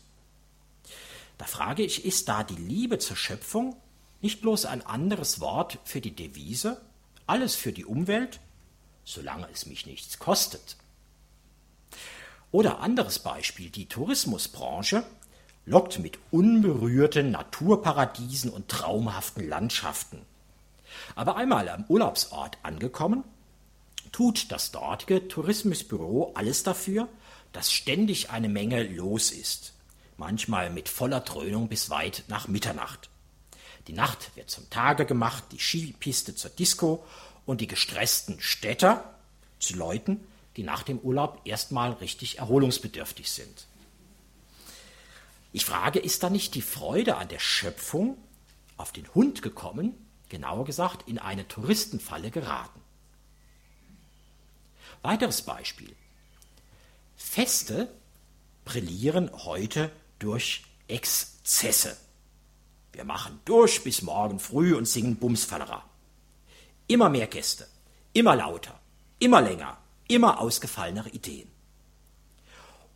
[1.39, 3.77] Da frage ich, ist da die Liebe zur Schöpfung
[4.23, 6.81] nicht bloß ein anderes Wort für die Devise,
[7.27, 8.41] alles für die Umwelt,
[9.05, 10.77] solange es mich nichts kostet?
[12.53, 15.05] Oder anderes Beispiel, die Tourismusbranche
[15.67, 20.23] lockt mit unberührten Naturparadiesen und traumhaften Landschaften.
[21.15, 23.25] Aber einmal am Urlaubsort angekommen,
[24.13, 27.09] tut das dortige Tourismusbüro alles dafür,
[27.57, 29.73] dass ständig eine Menge los ist,
[30.19, 33.09] manchmal mit voller Dröhnung bis weit nach Mitternacht.
[33.87, 37.07] Die Nacht wird zum Tage gemacht, die Skipiste zur Disco
[37.47, 39.15] und die gestressten Städter
[39.59, 40.21] zu Leuten,
[40.59, 43.67] die nach dem Urlaub erstmal richtig erholungsbedürftig sind.
[45.55, 48.19] Ich frage, ist da nicht die Freude an der Schöpfung
[48.77, 49.95] auf den Hund gekommen,
[50.29, 52.83] genauer gesagt in eine Touristenfalle geraten?
[55.01, 55.97] Weiteres Beispiel.
[57.17, 57.89] Feste
[58.65, 61.97] brillieren heute durch Exzesse.
[62.93, 65.83] Wir machen durch bis morgen früh und singen Bumsfallera.
[66.87, 67.67] Immer mehr Gäste,
[68.13, 68.79] immer lauter,
[69.19, 71.51] immer länger, immer ausgefallenere Ideen.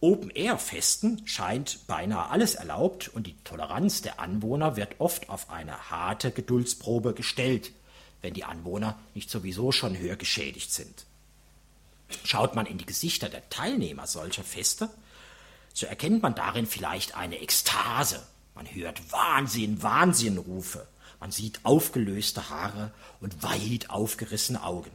[0.00, 6.30] Open-Air-Festen scheint beinahe alles erlaubt und die Toleranz der Anwohner wird oft auf eine harte
[6.30, 7.72] Geduldsprobe gestellt,
[8.22, 11.06] wenn die Anwohner nicht sowieso schon höher geschädigt sind.
[12.24, 14.90] Schaut man in die Gesichter der Teilnehmer solcher Feste,
[15.72, 18.22] so erkennt man darin vielleicht eine Ekstase.
[18.54, 20.86] Man hört Wahnsinn, Wahnsinnrufe.
[21.20, 24.90] Man sieht aufgelöste Haare und weit aufgerissene Augen.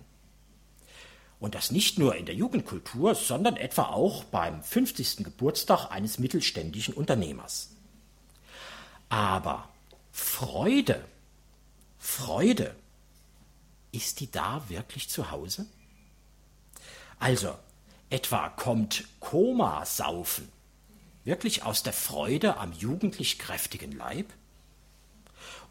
[1.40, 5.18] Und das nicht nur in der Jugendkultur, sondern etwa auch beim 50.
[5.18, 7.72] Geburtstag eines mittelständischen Unternehmers.
[9.10, 9.70] Aber
[10.12, 11.06] Freude,
[12.00, 12.76] Freude,
[13.92, 15.68] ist die da wirklich zu Hause?
[17.20, 17.58] Also,
[18.10, 20.52] etwa kommt Komasaufen
[21.26, 24.32] wirklich aus der Freude am jugendlich kräftigen Leib?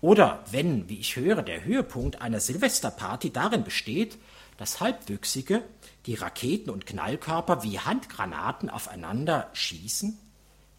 [0.01, 4.19] Oder wenn, wie ich höre, der Höhepunkt einer Silvesterparty darin besteht,
[4.59, 5.65] dass Halbwüchsige
[6.07, 10.19] die Raketen und Knallkörper wie Handgranaten aufeinander schießen?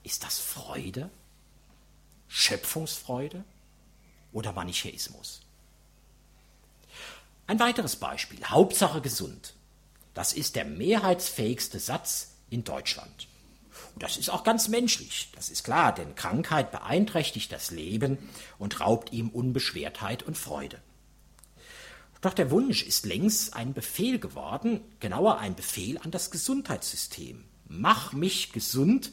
[0.04, 1.10] Ist das Freude?
[2.28, 3.44] Schöpfungsfreude
[4.32, 5.42] oder Manichäismus?
[7.48, 8.44] Ein weiteres Beispiel.
[8.46, 9.55] Hauptsache gesund.
[10.16, 13.28] Das ist der mehrheitsfähigste Satz in Deutschland.
[13.94, 18.18] Und das ist auch ganz menschlich, das ist klar, denn Krankheit beeinträchtigt das Leben
[18.58, 20.82] und raubt ihm Unbeschwertheit und Freude.
[22.22, 27.44] Doch der Wunsch ist längst ein Befehl geworden, genauer ein Befehl an das Gesundheitssystem.
[27.68, 29.12] Mach mich gesund,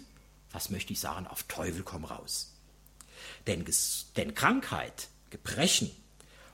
[0.53, 2.55] was möchte ich sagen, auf Teufel komm raus.
[3.47, 3.65] Denn,
[4.17, 5.91] denn Krankheit, Gebrechen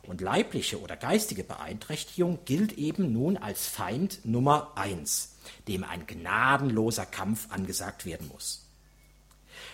[0.09, 5.37] und leibliche oder geistige Beeinträchtigung gilt eben nun als Feind Nummer eins,
[5.69, 8.67] dem ein gnadenloser Kampf angesagt werden muss.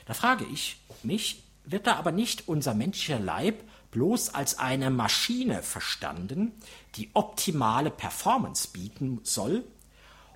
[0.06, 3.62] Da frage ich mich, wird da aber nicht unser menschlicher Leib
[3.92, 6.52] bloß als eine Maschine verstanden,
[6.96, 9.64] die optimale Performance bieten soll.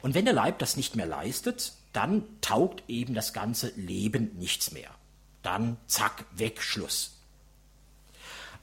[0.01, 4.71] Und wenn der Leib das nicht mehr leistet, dann taugt eben das ganze Leben nichts
[4.71, 4.91] mehr.
[5.43, 7.17] Dann zack, weg, Schluss.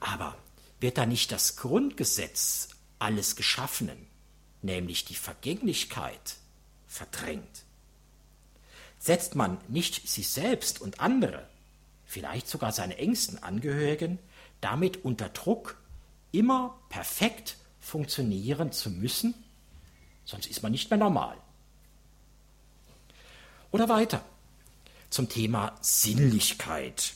[0.00, 0.36] Aber
[0.80, 2.68] wird da nicht das Grundgesetz
[2.98, 4.06] alles Geschaffenen,
[4.62, 6.36] nämlich die Vergänglichkeit,
[6.86, 7.64] verdrängt?
[8.98, 11.48] Setzt man nicht sich selbst und andere,
[12.04, 14.18] vielleicht sogar seine engsten Angehörigen,
[14.60, 15.76] damit unter Druck,
[16.32, 19.34] immer perfekt funktionieren zu müssen?
[20.24, 21.36] Sonst ist man nicht mehr normal.
[23.70, 24.24] Oder weiter
[25.10, 27.14] zum Thema Sinnlichkeit.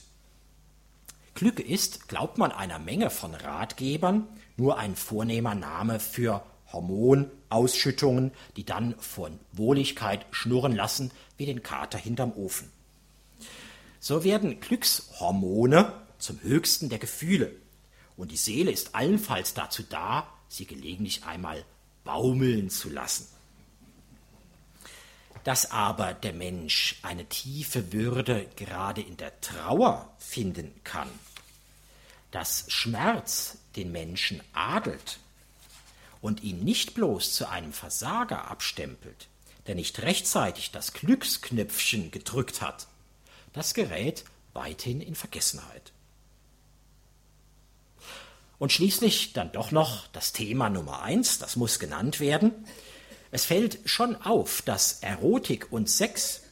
[1.34, 4.26] Glück ist, glaubt man einer Menge von Ratgebern,
[4.56, 11.98] nur ein vornehmer Name für Hormonausschüttungen, die dann von Wohligkeit schnurren lassen wie den Kater
[11.98, 12.70] hinterm Ofen.
[14.00, 17.52] So werden Glückshormone zum höchsten der Gefühle.
[18.16, 21.64] Und die Seele ist allenfalls dazu da, sie gelegentlich einmal
[22.04, 23.26] baumeln zu lassen.
[25.44, 31.08] Dass aber der Mensch eine tiefe Würde gerade in der Trauer finden kann,
[32.30, 35.18] dass Schmerz den Menschen adelt
[36.20, 39.28] und ihn nicht bloß zu einem Versager abstempelt,
[39.66, 42.86] der nicht rechtzeitig das Glücksknöpfchen gedrückt hat,
[43.52, 45.92] das gerät weithin in Vergessenheit.
[48.58, 52.52] Und schließlich dann doch noch das Thema Nummer eins, das muss genannt werden.
[53.30, 56.42] Es fällt schon auf, dass Erotik und Sex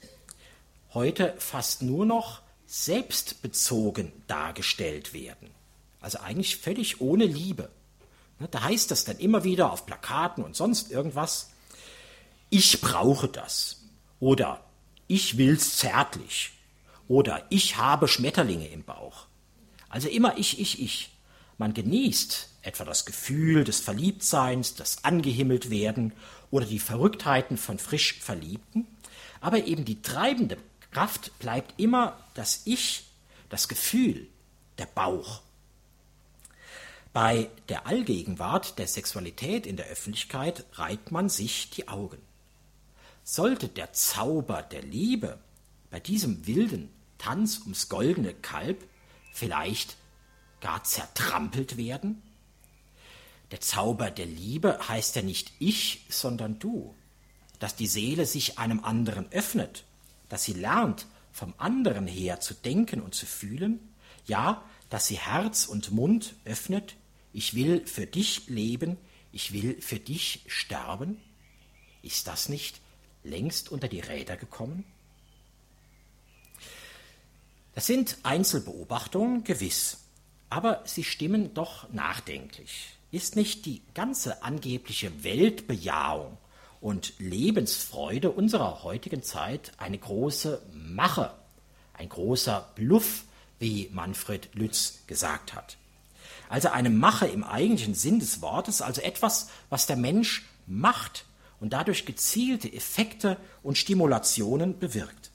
[0.94, 5.50] heute fast nur noch selbstbezogen dargestellt werden.
[6.00, 7.70] Also eigentlich völlig ohne Liebe.
[8.38, 11.50] Ne, da heißt das dann immer wieder auf Plakaten und sonst irgendwas,
[12.50, 13.82] ich brauche das
[14.20, 14.64] oder
[15.08, 16.52] ich will's zärtlich
[17.08, 19.26] oder ich habe Schmetterlinge im Bauch.
[19.88, 21.10] Also immer ich, ich, ich.
[21.56, 26.12] Man genießt etwa das Gefühl des Verliebtseins, das angehimmelt werden
[26.50, 28.86] oder die Verrücktheiten von frisch Verliebten,
[29.40, 30.56] aber eben die treibende
[30.90, 33.04] Kraft bleibt immer das Ich,
[33.50, 34.26] das Gefühl,
[34.78, 35.42] der Bauch.
[37.12, 42.18] Bei der Allgegenwart der Sexualität in der Öffentlichkeit reibt man sich die Augen.
[43.24, 45.38] Sollte der Zauber der Liebe
[45.90, 48.84] bei diesem wilden Tanz ums goldene Kalb
[49.32, 49.96] vielleicht
[50.60, 52.22] gar zertrampelt werden?
[53.50, 56.94] Der Zauber der Liebe heißt ja nicht ich, sondern du,
[57.58, 59.84] dass die Seele sich einem anderen öffnet,
[60.28, 63.80] dass sie lernt, vom anderen her zu denken und zu fühlen,
[64.26, 66.96] ja, dass sie Herz und Mund öffnet,
[67.32, 68.96] ich will für dich leben,
[69.32, 71.20] ich will für dich sterben?
[72.02, 72.80] Ist das nicht
[73.22, 74.84] längst unter die Räder gekommen?
[77.74, 79.98] Das sind Einzelbeobachtungen, gewiss,
[80.50, 82.97] aber sie stimmen doch nachdenklich.
[83.10, 86.36] Ist nicht die ganze angebliche Weltbejahung
[86.80, 91.32] und Lebensfreude unserer heutigen Zeit eine große Mache,
[91.94, 93.24] ein großer Bluff,
[93.58, 95.78] wie Manfred Lütz gesagt hat.
[96.48, 101.24] Also eine Mache im eigentlichen Sinn des Wortes, also etwas, was der Mensch macht
[101.60, 105.30] und dadurch gezielte Effekte und Stimulationen bewirkt.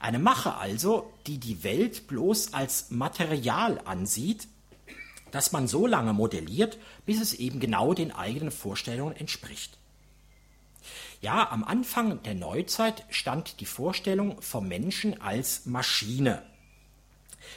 [0.00, 4.48] Eine Mache also, die die Welt bloß als Material ansieht,
[5.30, 9.78] das man so lange modelliert, bis es eben genau den eigenen Vorstellungen entspricht.
[11.20, 16.42] Ja, am Anfang der Neuzeit stand die Vorstellung vom Menschen als Maschine,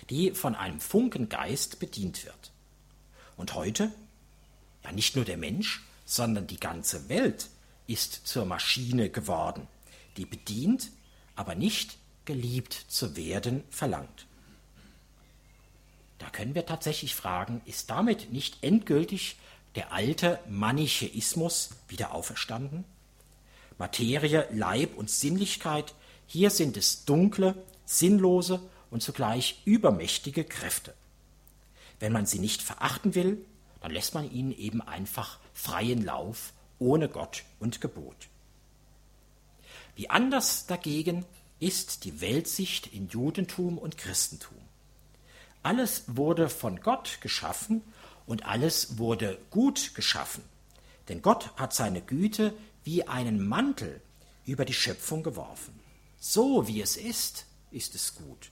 [0.10, 2.52] die von einem Funkengeist bedient wird.
[3.38, 3.92] Und heute?
[4.84, 7.50] Ja, nicht nur der Mensch, sondern die ganze Welt
[7.88, 9.68] ist zur Maschine geworden,
[10.18, 10.92] die bedient,
[11.36, 14.28] aber nicht geliebt zu werden verlangt.
[16.20, 19.38] Da können wir tatsächlich fragen, ist damit nicht endgültig
[19.76, 22.86] der alte Manichäismus wieder auferstanden?
[23.78, 25.94] Materie, Leib und Sinnlichkeit,
[26.28, 27.56] hier sind es dunkle,
[27.86, 28.62] sinnlose
[28.92, 30.94] und zugleich übermächtige Kräfte.
[32.00, 33.44] Wenn man sie nicht verachten will,
[33.82, 38.16] dann lässt man ihnen eben einfach freien Lauf ohne Gott und Gebot.
[39.96, 41.26] Wie anders dagegen
[41.60, 44.58] ist die Weltsicht in Judentum und Christentum.
[45.64, 47.82] Alles wurde von Gott geschaffen
[48.26, 50.44] und alles wurde gut geschaffen.
[51.10, 52.54] Denn Gott hat seine Güte
[52.84, 54.02] wie einen Mantel
[54.46, 55.80] über die Schöpfung geworfen.
[56.20, 58.52] So wie es ist, ist es gut.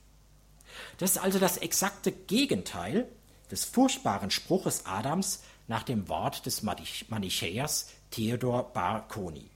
[0.98, 3.08] Das ist also das exakte Gegenteil
[3.50, 9.50] des furchtbaren Spruches Adams nach dem Wort des Manichäers Theodor Bar Koni.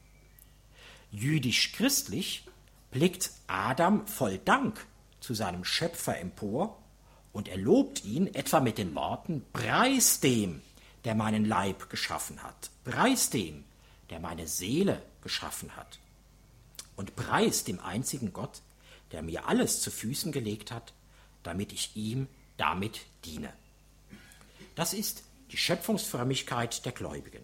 [1.11, 2.45] Jüdisch-christlich
[2.91, 4.85] blickt Adam voll Dank
[5.21, 6.77] zu seinem Schöpfer empor
[7.35, 10.61] und er lobt ihn etwa mit den Worten Preis dem,
[11.03, 13.65] der meinen Leib geschaffen hat, Preis dem,
[14.09, 15.99] der meine Seele geschaffen hat,
[16.95, 18.61] und Preis dem einzigen Gott,
[19.11, 20.93] der mir alles zu Füßen gelegt hat,
[21.43, 23.51] damit ich ihm damit diene.
[24.75, 27.43] Das ist die Schöpfungsfrömmigkeit der Gläubigen.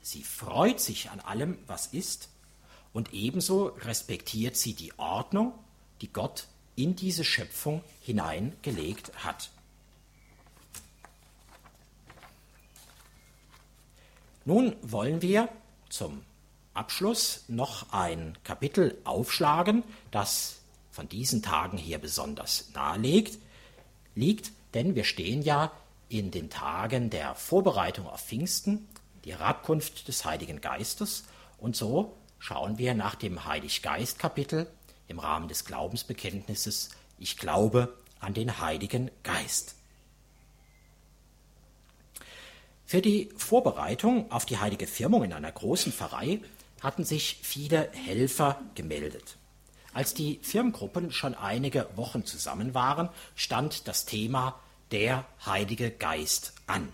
[0.00, 2.30] Sie freut sich an allem, was ist,
[2.94, 5.52] und ebenso respektiert sie die Ordnung,
[6.00, 9.50] die Gott in diese Schöpfung hineingelegt hat.
[14.44, 15.48] Nun wollen wir
[15.88, 16.22] zum
[16.72, 20.58] Abschluss noch ein Kapitel aufschlagen, das
[20.92, 23.38] von diesen Tagen hier besonders nahe liegt,
[24.14, 25.72] liegt, denn wir stehen ja
[26.08, 28.86] in den Tagen der Vorbereitung auf Pfingsten,
[29.24, 31.24] die Herabkunft des Heiligen Geistes,
[31.58, 34.70] und so schauen wir nach dem Heiliggeist-Kapitel
[35.08, 39.74] im Rahmen des Glaubensbekenntnisses Ich glaube an den Heiligen Geist.
[42.84, 46.40] Für die Vorbereitung auf die heilige Firmung in einer großen Pfarrei
[46.80, 49.36] hatten sich viele Helfer gemeldet.
[49.92, 54.60] Als die Firmengruppen schon einige Wochen zusammen waren, stand das Thema
[54.92, 56.92] der Heilige Geist an.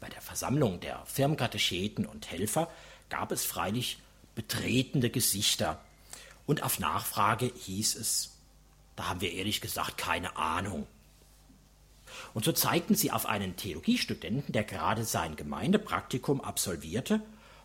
[0.00, 2.68] Bei der Versammlung der Firmkatecheten und Helfer
[3.08, 3.98] gab es freilich
[4.34, 5.80] betretende Gesichter,
[6.46, 8.36] und auf Nachfrage hieß es,
[8.94, 10.86] da haben wir ehrlich gesagt keine Ahnung.
[12.32, 17.20] Und so zeigten sie auf einen Theologiestudenten, der gerade sein Gemeindepraktikum absolvierte,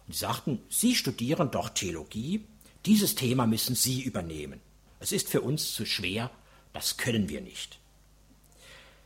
[0.07, 2.43] und sagten, Sie studieren doch Theologie,
[2.85, 4.59] dieses Thema müssen Sie übernehmen.
[4.99, 6.31] Es ist für uns zu schwer,
[6.73, 7.79] das können wir nicht.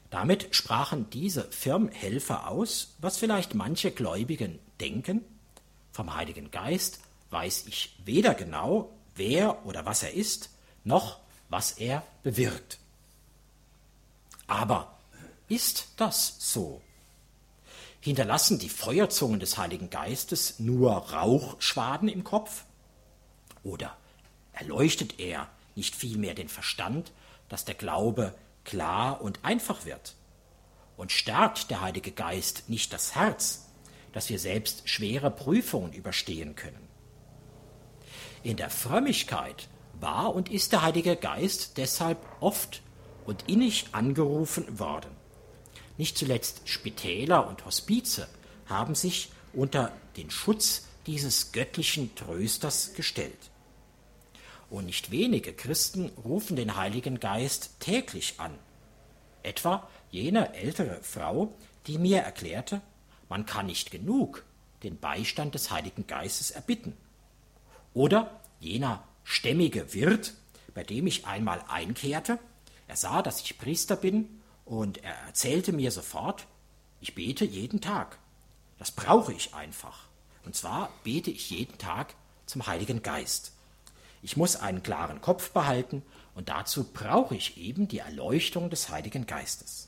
[0.09, 5.21] Damit sprachen diese Firmhelfer aus, was vielleicht manche Gläubigen denken.
[5.91, 7.01] Vom Heiligen Geist
[7.31, 10.49] weiß ich weder genau, wer oder was er ist,
[10.83, 12.79] noch was er bewirkt.
[14.47, 14.97] Aber
[15.47, 16.81] ist das so?
[17.99, 22.65] Hinterlassen die Feuerzungen des Heiligen Geistes nur Rauchschwaden im Kopf?
[23.63, 23.97] Oder
[24.53, 27.11] erleuchtet er nicht vielmehr den Verstand,
[27.49, 30.15] dass der Glaube klar und einfach wird?
[30.97, 33.65] Und stärkt der Heilige Geist nicht das Herz,
[34.13, 36.84] dass wir selbst schwere Prüfungen überstehen können?
[38.45, 39.67] In der Frömmigkeit
[39.99, 42.83] war und ist der Heilige Geist deshalb oft
[43.25, 45.09] und innig angerufen worden.
[45.97, 48.27] Nicht zuletzt Spitäler und Hospize
[48.67, 53.49] haben sich unter den Schutz dieses göttlichen Trösters gestellt.
[54.69, 58.53] Und nicht wenige Christen rufen den Heiligen Geist täglich an.
[59.41, 61.51] Etwa jene ältere Frau,
[61.87, 62.81] die mir erklärte,
[63.27, 64.45] man kann nicht genug
[64.83, 66.95] den Beistand des Heiligen Geistes erbitten.
[67.95, 70.33] Oder jener stämmige Wirt,
[70.75, 72.37] bei dem ich einmal einkehrte,
[72.87, 76.45] er sah, dass ich Priester bin und er erzählte mir sofort,
[76.99, 78.19] ich bete jeden Tag.
[78.77, 80.07] Das brauche ich einfach.
[80.43, 82.15] Und zwar bete ich jeden Tag
[82.45, 83.53] zum Heiligen Geist.
[84.21, 86.03] Ich muss einen klaren Kopf behalten
[86.35, 89.87] und dazu brauche ich eben die Erleuchtung des Heiligen Geistes.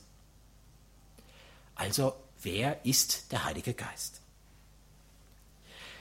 [1.74, 4.22] Also, wer ist der Heilige Geist?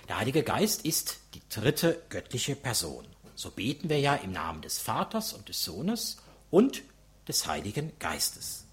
[0.08, 3.06] Der Heilige Geist ist die dritte göttliche Person.
[3.36, 6.18] So beten wir ja im Namen des Vaters und des Sohnes
[6.50, 6.84] und
[7.28, 8.66] des Heiligen Geistes.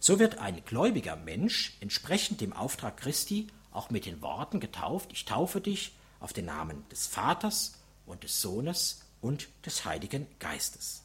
[0.00, 5.24] So wird ein gläubiger Mensch entsprechend dem Auftrag Christi auch mit den Worten getauft, ich
[5.24, 7.74] taufe dich auf den Namen des Vaters
[8.04, 11.02] und des Sohnes und des Heiligen Geistes.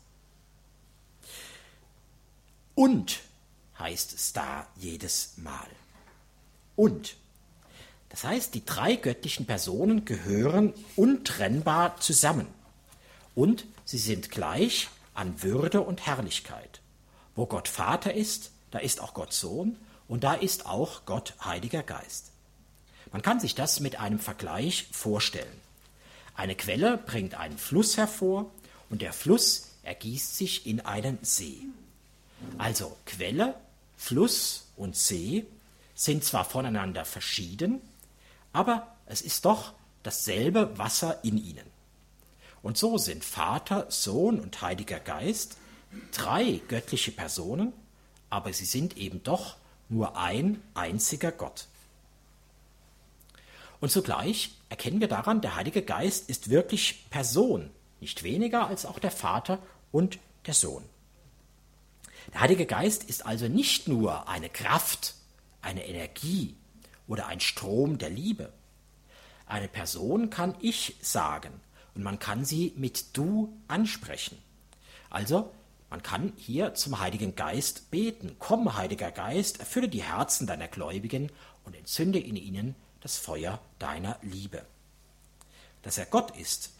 [2.74, 3.20] Und
[3.78, 5.68] heißt es da jedes Mal.
[6.76, 7.16] Und.
[8.10, 12.48] Das heißt, die drei göttlichen Personen gehören untrennbar zusammen.
[13.36, 16.82] Und sie sind gleich an Würde und Herrlichkeit.
[17.36, 19.78] Wo Gott Vater ist, da ist auch Gott Sohn
[20.08, 22.32] und da ist auch Gott Heiliger Geist.
[23.12, 25.62] Man kann sich das mit einem Vergleich vorstellen.
[26.36, 28.52] Eine Quelle bringt einen Fluss hervor
[28.90, 31.62] und der Fluss ergießt sich in einen See.
[32.58, 33.56] Also Quelle,
[33.96, 35.46] Fluss und See
[35.96, 37.82] sind zwar voneinander verschieden,
[38.58, 41.70] aber es ist doch dasselbe Wasser in ihnen.
[42.64, 45.58] Und so sind Vater, Sohn und Heiliger Geist
[46.12, 47.72] drei göttliche Personen,
[48.32, 49.58] aber sie sind eben doch
[49.90, 51.68] nur ein einziger Gott.
[53.80, 58.98] Und zugleich erkennen wir daran, der Heilige Geist ist wirklich Person, nicht weniger als auch
[58.98, 59.60] der Vater
[59.92, 60.84] und der Sohn.
[62.34, 65.14] Der Heilige Geist ist also nicht nur eine Kraft,
[65.62, 66.56] eine Energie
[67.08, 68.52] oder ein Strom der Liebe.
[69.46, 71.62] Eine Person kann ich sagen
[71.96, 74.38] und man kann sie mit du ansprechen.
[75.10, 75.52] Also
[75.90, 78.36] man kann hier zum Heiligen Geist beten.
[78.40, 81.32] Komm, Heiliger Geist, erfülle die Herzen deiner Gläubigen
[81.64, 84.66] und entzünde in ihnen das Feuer deiner Liebe.
[85.84, 86.72] Dass er Gott ist,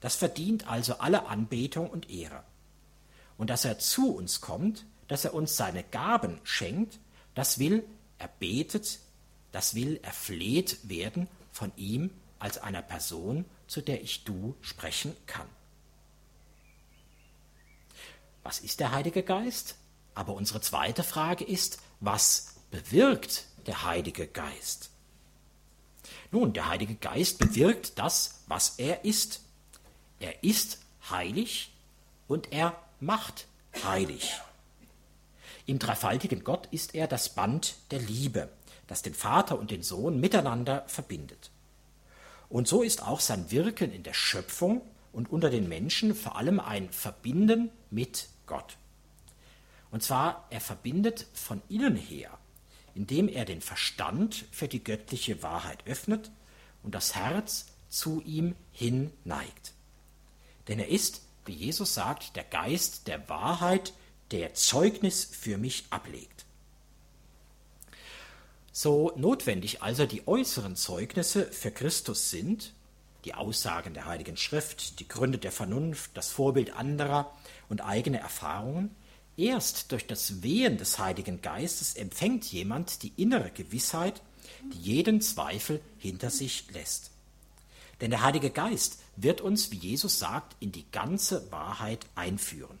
[0.00, 2.44] das verdient also alle Anbetung und Ehre.
[3.36, 6.98] Und dass er zu uns kommt, dass er uns seine Gaben schenkt,
[7.34, 7.84] das will
[8.18, 9.00] er betet,
[9.52, 15.46] das will erfleht werden von ihm als einer Person, zu der ich du sprechen kann.
[18.42, 19.76] Was ist der Heilige Geist?
[20.14, 24.90] Aber unsere zweite Frage ist, was bewirkt der Heilige Geist?
[26.32, 29.42] Nun, der Heilige Geist bewirkt das, was er ist.
[30.18, 30.80] Er ist
[31.10, 31.72] heilig
[32.26, 33.46] und er macht
[33.84, 34.32] heilig.
[35.66, 38.48] Im dreifaltigen Gott ist er das Band der Liebe,
[38.86, 41.50] das den Vater und den Sohn miteinander verbindet.
[42.48, 46.60] Und so ist auch sein Wirken in der Schöpfung und unter den Menschen vor allem
[46.60, 48.76] ein Verbinden mit Gott.
[49.90, 52.30] Und zwar, er verbindet von innen her,
[52.94, 56.30] indem er den Verstand für die göttliche Wahrheit öffnet
[56.82, 59.74] und das Herz zu ihm hin neigt.
[60.68, 63.92] Denn er ist, wie Jesus sagt, der Geist der Wahrheit,
[64.30, 66.41] der Zeugnis für mich ablegt.
[68.74, 72.72] So notwendig also die äußeren Zeugnisse für Christus sind,
[73.26, 77.30] die Aussagen der Heiligen Schrift, die Gründe der Vernunft, das Vorbild anderer
[77.68, 78.96] und eigene Erfahrungen,
[79.36, 84.22] erst durch das Wehen des Heiligen Geistes empfängt jemand die innere Gewissheit,
[84.72, 87.10] die jeden Zweifel hinter sich lässt.
[88.00, 92.78] Denn der Heilige Geist wird uns, wie Jesus sagt, in die ganze Wahrheit einführen.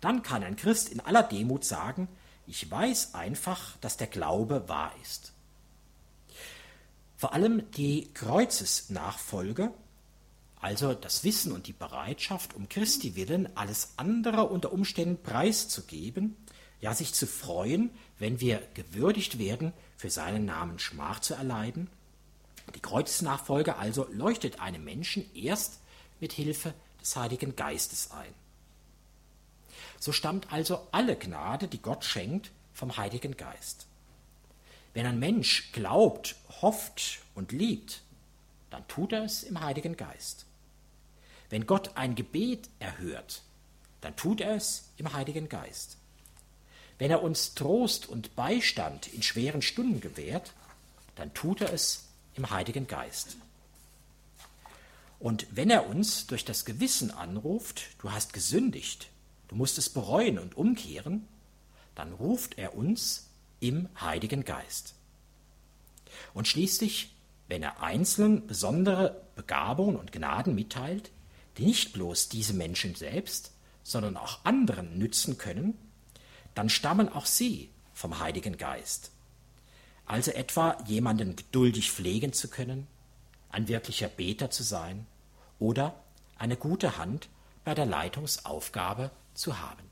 [0.00, 2.06] Dann kann ein Christ in aller Demut sagen,
[2.46, 5.32] ich weiß einfach, dass der Glaube wahr ist.
[7.16, 9.72] Vor allem die Kreuzesnachfolge,
[10.60, 16.36] also das Wissen und die Bereitschaft, um Christi willen alles andere unter Umständen preiszugeben,
[16.80, 21.88] ja sich zu freuen, wenn wir gewürdigt werden, für seinen Namen Schmach zu erleiden.
[22.74, 25.80] Die Kreuzesnachfolge also leuchtet einem Menschen erst
[26.18, 28.41] mit Hilfe des Heiligen Geistes ein.
[30.02, 33.86] So stammt also alle Gnade, die Gott schenkt, vom Heiligen Geist.
[34.94, 38.02] Wenn ein Mensch glaubt, hofft und liebt,
[38.70, 40.44] dann tut er es im Heiligen Geist.
[41.50, 43.42] Wenn Gott ein Gebet erhört,
[44.00, 45.98] dann tut er es im Heiligen Geist.
[46.98, 50.52] Wenn er uns Trost und Beistand in schweren Stunden gewährt,
[51.14, 53.36] dann tut er es im Heiligen Geist.
[55.20, 59.11] Und wenn er uns durch das Gewissen anruft, du hast gesündigt,
[59.52, 61.28] du musst es bereuen und umkehren,
[61.94, 63.28] dann ruft er uns
[63.60, 64.94] im Heiligen Geist.
[66.32, 67.14] Und schließlich,
[67.48, 71.10] wenn er Einzelnen besondere Begabungen und Gnaden mitteilt,
[71.58, 75.76] die nicht bloß diese Menschen selbst, sondern auch anderen nützen können,
[76.54, 79.10] dann stammen auch sie vom Heiligen Geist.
[80.06, 82.86] Also etwa jemanden geduldig pflegen zu können,
[83.50, 85.06] ein wirklicher Beter zu sein
[85.58, 85.94] oder
[86.38, 87.28] eine gute Hand
[87.64, 89.82] bei der Leitungsaufgabe zu haben.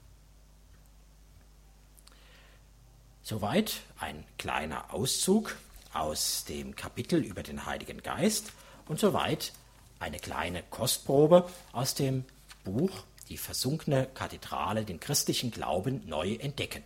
[3.22, 5.56] Soweit ein kleiner Auszug
[5.92, 8.52] aus dem Kapitel über den Heiligen Geist
[8.88, 9.52] und soweit
[9.98, 12.24] eine kleine Kostprobe aus dem
[12.64, 16.82] Buch Die versunkene Kathedrale, den christlichen Glauben neu entdecken.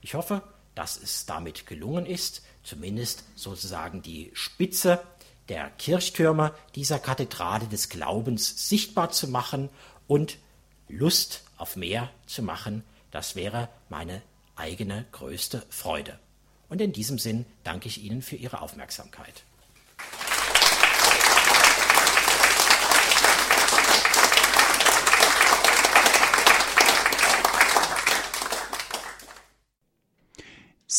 [0.00, 0.42] Ich hoffe,
[0.76, 5.02] dass es damit gelungen ist, zumindest sozusagen die Spitze
[5.48, 9.68] der Kirchtürme dieser Kathedrale des Glaubens sichtbar zu machen
[10.06, 10.38] und
[10.88, 12.82] Lust auf mehr zu machen.
[13.10, 14.22] Das wäre meine
[14.56, 16.18] eigene größte Freude.
[16.68, 19.44] Und in diesem Sinn danke ich Ihnen für Ihre Aufmerksamkeit.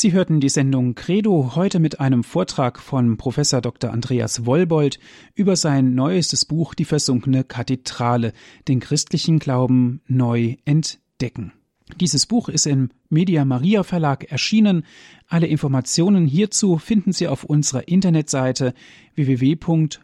[0.02, 3.92] Sie hörten die Sendung Credo heute mit einem Vortrag von Professor Dr.
[3.92, 4.98] Andreas Wollbold
[5.36, 8.34] über sein neuestes Buch Die versunkene Kathedrale,
[8.68, 11.54] den christlichen Glauben neu entdecken.
[11.98, 14.88] Dieses Buch ist im Media Maria Verlag erschienen.
[15.28, 18.74] Alle Informationen hierzu finden Sie auf unserer Internetseite
[19.14, 20.02] www.hore.org.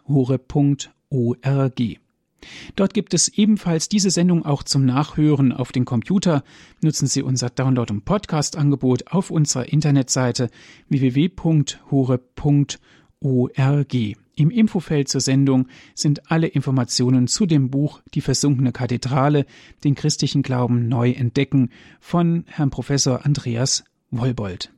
[2.76, 6.44] Dort gibt es ebenfalls diese Sendung auch zum Nachhören auf den Computer.
[6.82, 10.50] Nutzen Sie unser Download- und Podcast-Angebot auf unserer Internetseite
[10.90, 11.78] www.hore.org.
[14.36, 19.48] Im Infofeld zur Sendung sind alle Informationen zu dem Buch Die versunkene Kathedrale,
[19.84, 24.72] den christlichen Glauben neu entdecken von Herrn Professor Andreas Wollbold.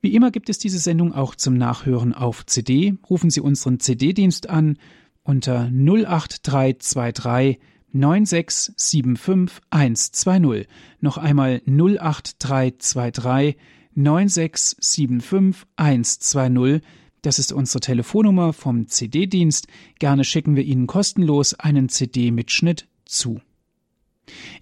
[0.00, 2.94] Wie immer gibt es diese Sendung auch zum Nachhören auf CD.
[3.10, 4.78] Rufen Sie unseren CD-Dienst an
[5.26, 7.58] unter 08323
[7.92, 10.66] 9675 120.
[11.00, 13.56] Noch einmal 08323
[13.94, 16.82] 9675 120
[17.26, 19.66] das ist unsere Telefonnummer vom CD-Dienst.
[19.98, 23.40] Gerne schicken wir Ihnen kostenlos einen CD-Mitschnitt zu.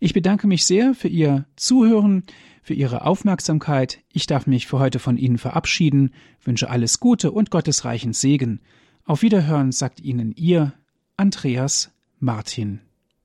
[0.01, 2.23] Ich bedanke mich sehr für Ihr Zuhören,
[2.62, 3.99] für Ihre Aufmerksamkeit.
[4.15, 8.61] Ich darf mich für heute von Ihnen verabschieden, wünsche alles Gute und Gottes reichen Segen.
[9.07, 10.73] Auf Wiederhören sagt Ihnen Ihr
[11.19, 11.91] Andreas
[12.21, 12.81] Martin.